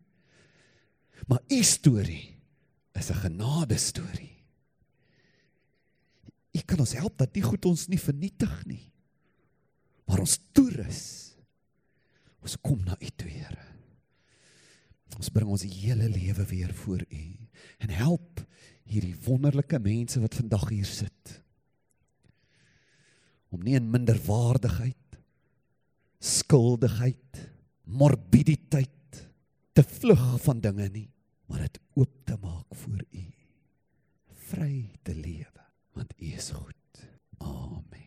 Maar 1.31 1.43
U 1.53 1.61
storie 1.63 2.35
is 2.97 3.11
'n 3.11 3.21
genade 3.29 3.79
storie. 3.79 4.35
U 6.57 6.61
kan 6.65 6.81
ons 6.81 6.93
help 6.93 7.19
dat 7.19 7.35
die 7.35 7.43
goed 7.43 7.65
ons 7.65 7.89
nie 7.89 8.01
vernietig 8.01 8.67
nie. 8.67 8.93
Maar 10.07 10.21
ons 10.21 10.39
toerus. 10.53 11.26
Ons 12.47 12.61
kom 12.63 12.79
na 12.87 12.95
U 12.95 13.09
toe, 13.19 13.31
Here. 13.31 13.65
Ons 15.17 15.33
bring 15.35 15.49
ons 15.51 15.65
hele 15.65 16.07
lewe 16.13 16.45
weer 16.51 16.71
voor 16.85 17.03
U 17.03 17.25
en 17.83 17.93
help 17.95 18.43
hierdie 18.87 19.17
wonderlike 19.25 19.81
mense 19.83 20.21
wat 20.23 20.37
vandag 20.39 20.69
hier 20.71 20.87
sit 20.87 21.33
om 23.55 23.63
nie 23.65 23.77
in 23.79 23.87
minderwaardigheid, 23.89 25.19
skuldigheid, 26.21 27.41
morbiditeit 27.87 29.23
te 29.73 29.85
vlug 29.87 30.25
van 30.45 30.61
dinge 30.61 30.91
nie, 30.93 31.09
maar 31.49 31.65
dit 31.65 31.81
oop 31.97 32.19
te 32.29 32.37
maak 32.43 32.77
voor 32.83 33.01
U. 33.07 33.27
Vry 34.51 34.75
te 35.07 35.15
lewe, 35.15 35.71
want 35.97 36.13
U 36.19 36.35
is 36.35 36.51
goed. 36.59 37.07
Amen. 37.39 38.06